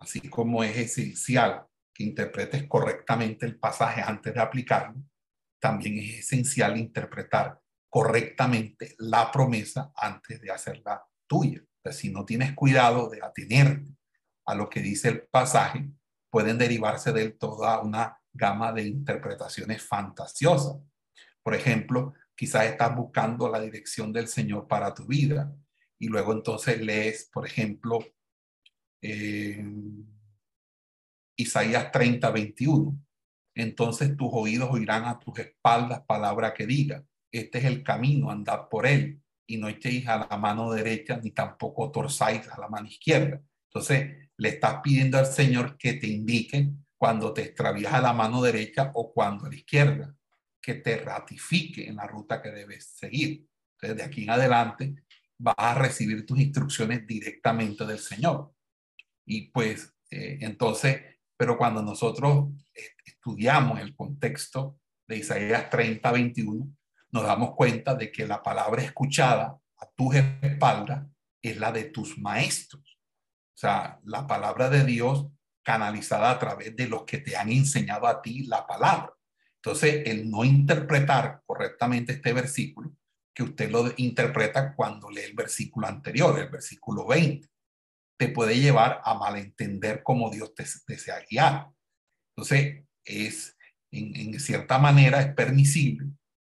Así 0.00 0.26
como 0.30 0.64
es 0.64 0.74
esencial 0.74 1.66
que 1.92 2.04
interpretes 2.04 2.66
correctamente 2.66 3.44
el 3.44 3.58
pasaje 3.58 4.00
antes 4.00 4.32
de 4.32 4.40
aplicarlo, 4.40 5.02
también 5.60 5.98
es 5.98 6.20
esencial 6.20 6.78
interpretar 6.78 7.60
correctamente 7.90 8.94
la 8.98 9.30
promesa 9.30 9.92
antes 9.94 10.40
de 10.40 10.50
hacerla 10.50 11.04
tuya. 11.26 11.62
si 11.90 12.10
no 12.10 12.24
tienes 12.24 12.54
cuidado 12.54 13.10
de 13.10 13.22
atenerte 13.22 13.94
a 14.46 14.54
lo 14.54 14.70
que 14.70 14.80
dice 14.80 15.08
el 15.08 15.22
pasaje, 15.22 15.90
pueden 16.30 16.58
derivarse 16.58 17.12
de 17.12 17.30
toda 17.30 17.80
una 17.80 18.18
gama 18.32 18.72
de 18.72 18.86
interpretaciones 18.86 19.82
fantasiosas. 19.82 20.76
Por 21.42 21.54
ejemplo, 21.54 22.14
quizás 22.34 22.66
estás 22.66 22.94
buscando 22.94 23.48
la 23.48 23.60
dirección 23.60 24.12
del 24.12 24.28
Señor 24.28 24.68
para 24.68 24.94
tu 24.94 25.06
vida 25.06 25.52
y 25.98 26.08
luego 26.08 26.32
entonces 26.32 26.80
lees, 26.80 27.28
por 27.32 27.46
ejemplo, 27.46 27.98
eh, 29.02 29.64
Isaías 31.36 31.90
30, 31.90 32.30
21. 32.30 32.98
Entonces 33.54 34.16
tus 34.16 34.28
oídos 34.32 34.70
oirán 34.70 35.04
a 35.04 35.18
tus 35.18 35.38
espaldas 35.38 36.04
palabra 36.06 36.54
que 36.54 36.66
diga, 36.66 37.04
este 37.32 37.58
es 37.58 37.64
el 37.64 37.82
camino, 37.82 38.30
andad 38.30 38.68
por 38.68 38.86
él 38.86 39.20
y 39.46 39.56
no 39.56 39.68
echéis 39.68 40.06
a 40.06 40.28
la 40.30 40.36
mano 40.36 40.70
derecha 40.70 41.18
ni 41.22 41.30
tampoco 41.30 41.90
torzáis 41.90 42.46
a 42.48 42.60
la 42.60 42.68
mano 42.68 42.86
izquierda. 42.86 43.42
Entonces 43.68 44.27
le 44.38 44.50
estás 44.50 44.80
pidiendo 44.82 45.18
al 45.18 45.26
Señor 45.26 45.76
que 45.76 45.94
te 45.94 46.06
indique 46.06 46.70
cuando 46.96 47.32
te 47.32 47.42
extravías 47.42 47.92
a 47.92 48.00
la 48.00 48.12
mano 48.12 48.40
derecha 48.40 48.90
o 48.94 49.12
cuando 49.12 49.46
a 49.46 49.48
la 49.48 49.54
izquierda, 49.54 50.14
que 50.60 50.74
te 50.74 50.96
ratifique 50.98 51.86
en 51.86 51.96
la 51.96 52.06
ruta 52.06 52.42
que 52.42 52.50
debes 52.50 52.86
seguir. 52.86 53.46
Entonces, 53.74 53.96
de 53.96 54.02
aquí 54.02 54.24
en 54.24 54.30
adelante 54.30 54.94
vas 55.38 55.54
a 55.58 55.74
recibir 55.74 56.26
tus 56.26 56.38
instrucciones 56.40 57.06
directamente 57.06 57.86
del 57.86 57.98
Señor. 57.98 58.52
Y 59.24 59.50
pues, 59.50 59.94
eh, 60.10 60.38
entonces, 60.40 61.00
pero 61.36 61.56
cuando 61.56 61.82
nosotros 61.82 62.48
estudiamos 63.04 63.80
el 63.80 63.94
contexto 63.94 64.80
de 65.06 65.18
Isaías 65.18 65.70
30, 65.70 66.10
21, 66.10 66.76
nos 67.10 67.22
damos 67.22 67.54
cuenta 67.54 67.94
de 67.94 68.10
que 68.10 68.26
la 68.26 68.42
palabra 68.42 68.82
escuchada 68.82 69.58
a 69.78 69.90
tus 69.96 70.14
espaldas 70.16 71.06
es 71.40 71.56
la 71.56 71.70
de 71.72 71.84
tus 71.84 72.18
maestros. 72.18 72.87
O 73.58 73.60
sea, 73.60 73.98
la 74.04 74.24
palabra 74.24 74.70
de 74.70 74.84
Dios 74.84 75.26
canalizada 75.64 76.30
a 76.30 76.38
través 76.38 76.76
de 76.76 76.86
los 76.86 77.02
que 77.02 77.18
te 77.18 77.36
han 77.36 77.50
enseñado 77.50 78.06
a 78.06 78.22
ti 78.22 78.46
la 78.46 78.64
palabra. 78.64 79.12
Entonces, 79.56 80.02
el 80.06 80.30
no 80.30 80.44
interpretar 80.44 81.42
correctamente 81.44 82.12
este 82.12 82.32
versículo, 82.32 82.94
que 83.34 83.42
usted 83.42 83.68
lo 83.68 83.92
interpreta 83.96 84.76
cuando 84.76 85.10
lee 85.10 85.22
el 85.22 85.34
versículo 85.34 85.88
anterior, 85.88 86.38
el 86.38 86.48
versículo 86.50 87.04
20, 87.08 87.48
te 88.16 88.28
puede 88.28 88.60
llevar 88.60 89.00
a 89.04 89.14
malentender 89.14 90.04
cómo 90.04 90.30
Dios 90.30 90.54
te 90.54 90.64
desea 90.86 91.24
guiar. 91.28 91.66
Entonces, 92.36 92.84
es, 93.04 93.56
en, 93.90 94.14
en 94.14 94.38
cierta 94.38 94.78
manera, 94.78 95.20
es 95.20 95.34
permisible 95.34 96.06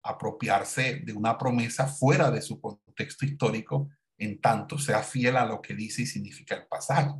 apropiarse 0.02 1.02
de 1.04 1.12
una 1.12 1.36
promesa 1.36 1.86
fuera 1.86 2.30
de 2.30 2.40
su 2.40 2.58
contexto 2.62 3.26
histórico 3.26 3.90
en 4.18 4.40
tanto 4.40 4.78
sea 4.78 5.02
fiel 5.02 5.36
a 5.36 5.46
lo 5.46 5.60
que 5.60 5.74
dice 5.74 6.02
y 6.02 6.06
significa 6.06 6.54
el 6.54 6.66
pasaje. 6.66 7.12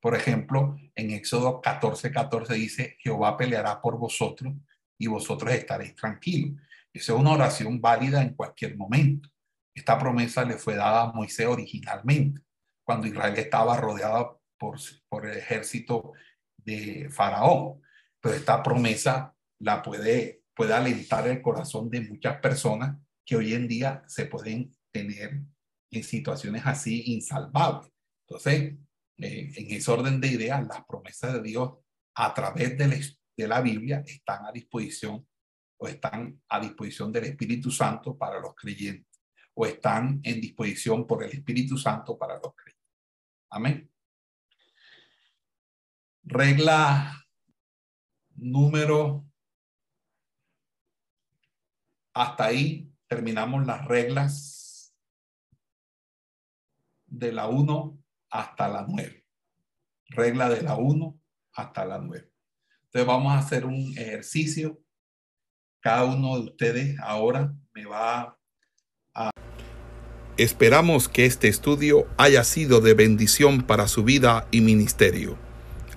Por 0.00 0.14
ejemplo, 0.14 0.76
en 0.94 1.10
Éxodo 1.10 1.60
14, 1.60 2.12
14 2.12 2.54
dice, 2.54 2.96
Jehová 3.00 3.36
peleará 3.36 3.80
por 3.80 3.98
vosotros 3.98 4.54
y 4.98 5.06
vosotros 5.06 5.52
estaréis 5.52 5.94
tranquilos. 5.94 6.60
Esa 6.92 7.12
es 7.12 7.18
una 7.18 7.32
oración 7.32 7.80
válida 7.80 8.22
en 8.22 8.34
cualquier 8.34 8.76
momento. 8.76 9.28
Esta 9.74 9.98
promesa 9.98 10.44
le 10.44 10.54
fue 10.54 10.76
dada 10.76 11.02
a 11.02 11.12
Moisés 11.12 11.46
originalmente, 11.46 12.42
cuando 12.84 13.06
Israel 13.06 13.34
estaba 13.36 13.76
rodeado 13.76 14.42
por, 14.58 14.78
por 15.08 15.26
el 15.26 15.38
ejército 15.38 16.12
de 16.56 17.08
Faraón. 17.10 17.80
Pero 18.20 18.34
esta 18.34 18.62
promesa 18.62 19.34
la 19.58 19.82
puede 19.82 20.44
pueda 20.54 20.78
alentar 20.78 21.26
el 21.28 21.42
corazón 21.42 21.90
de 21.90 22.00
muchas 22.00 22.40
personas 22.40 22.96
que 23.26 23.36
hoy 23.36 23.54
en 23.54 23.66
día 23.66 24.04
se 24.06 24.26
pueden 24.26 24.74
tener 24.92 25.40
en 25.94 26.04
situaciones 26.04 26.62
así 26.64 27.02
insalvables. 27.06 27.90
Entonces, 28.26 28.74
eh, 29.18 29.52
en 29.54 29.70
ese 29.70 29.90
orden 29.90 30.20
de 30.20 30.28
ideas, 30.28 30.66
las 30.66 30.84
promesas 30.84 31.34
de 31.34 31.42
Dios 31.42 31.70
a 32.14 32.34
través 32.34 32.76
de 32.76 32.88
la, 32.88 32.96
de 33.36 33.48
la 33.48 33.60
Biblia 33.60 34.02
están 34.06 34.44
a 34.46 34.52
disposición 34.52 35.26
o 35.76 35.88
están 35.88 36.40
a 36.48 36.60
disposición 36.60 37.12
del 37.12 37.24
Espíritu 37.24 37.70
Santo 37.70 38.16
para 38.16 38.40
los 38.40 38.54
creyentes 38.54 39.20
o 39.54 39.66
están 39.66 40.20
en 40.22 40.40
disposición 40.40 41.06
por 41.06 41.22
el 41.22 41.30
Espíritu 41.30 41.78
Santo 41.78 42.18
para 42.18 42.34
los 42.34 42.54
creyentes. 42.54 42.90
Amén. 43.50 43.90
Regla 46.24 47.24
número... 48.36 49.24
Hasta 52.16 52.44
ahí 52.44 52.92
terminamos 53.08 53.66
las 53.66 53.84
reglas 53.86 54.53
de 57.18 57.32
la 57.32 57.48
1 57.48 57.98
hasta 58.30 58.68
la 58.68 58.86
9. 58.88 59.24
Regla 60.08 60.48
de 60.48 60.62
la 60.62 60.76
1 60.76 61.20
hasta 61.52 61.84
la 61.84 61.98
9. 61.98 62.30
Entonces 62.84 63.06
vamos 63.06 63.32
a 63.32 63.38
hacer 63.38 63.64
un 63.64 63.92
ejercicio. 63.96 64.80
Cada 65.80 66.04
uno 66.04 66.36
de 66.36 66.44
ustedes 66.44 66.98
ahora 67.00 67.54
me 67.74 67.84
va 67.84 68.38
a... 69.14 69.30
Esperamos 70.36 71.08
que 71.08 71.26
este 71.26 71.48
estudio 71.48 72.08
haya 72.16 72.42
sido 72.42 72.80
de 72.80 72.94
bendición 72.94 73.62
para 73.62 73.86
su 73.86 74.02
vida 74.02 74.48
y 74.50 74.60
ministerio. 74.60 75.36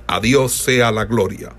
A 0.08 0.20
Dios 0.20 0.54
sea 0.54 0.92
la 0.92 1.06
gloria. 1.06 1.56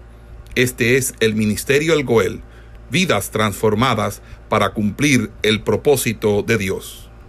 Este 0.54 0.96
es 0.96 1.14
el 1.20 1.34
Ministerio 1.34 1.94
El 1.94 2.04
Goel, 2.04 2.42
vidas 2.90 3.30
transformadas 3.30 4.22
para 4.48 4.72
cumplir 4.74 5.30
el 5.42 5.62
propósito 5.62 6.42
de 6.42 6.59
Dios. 6.59 7.07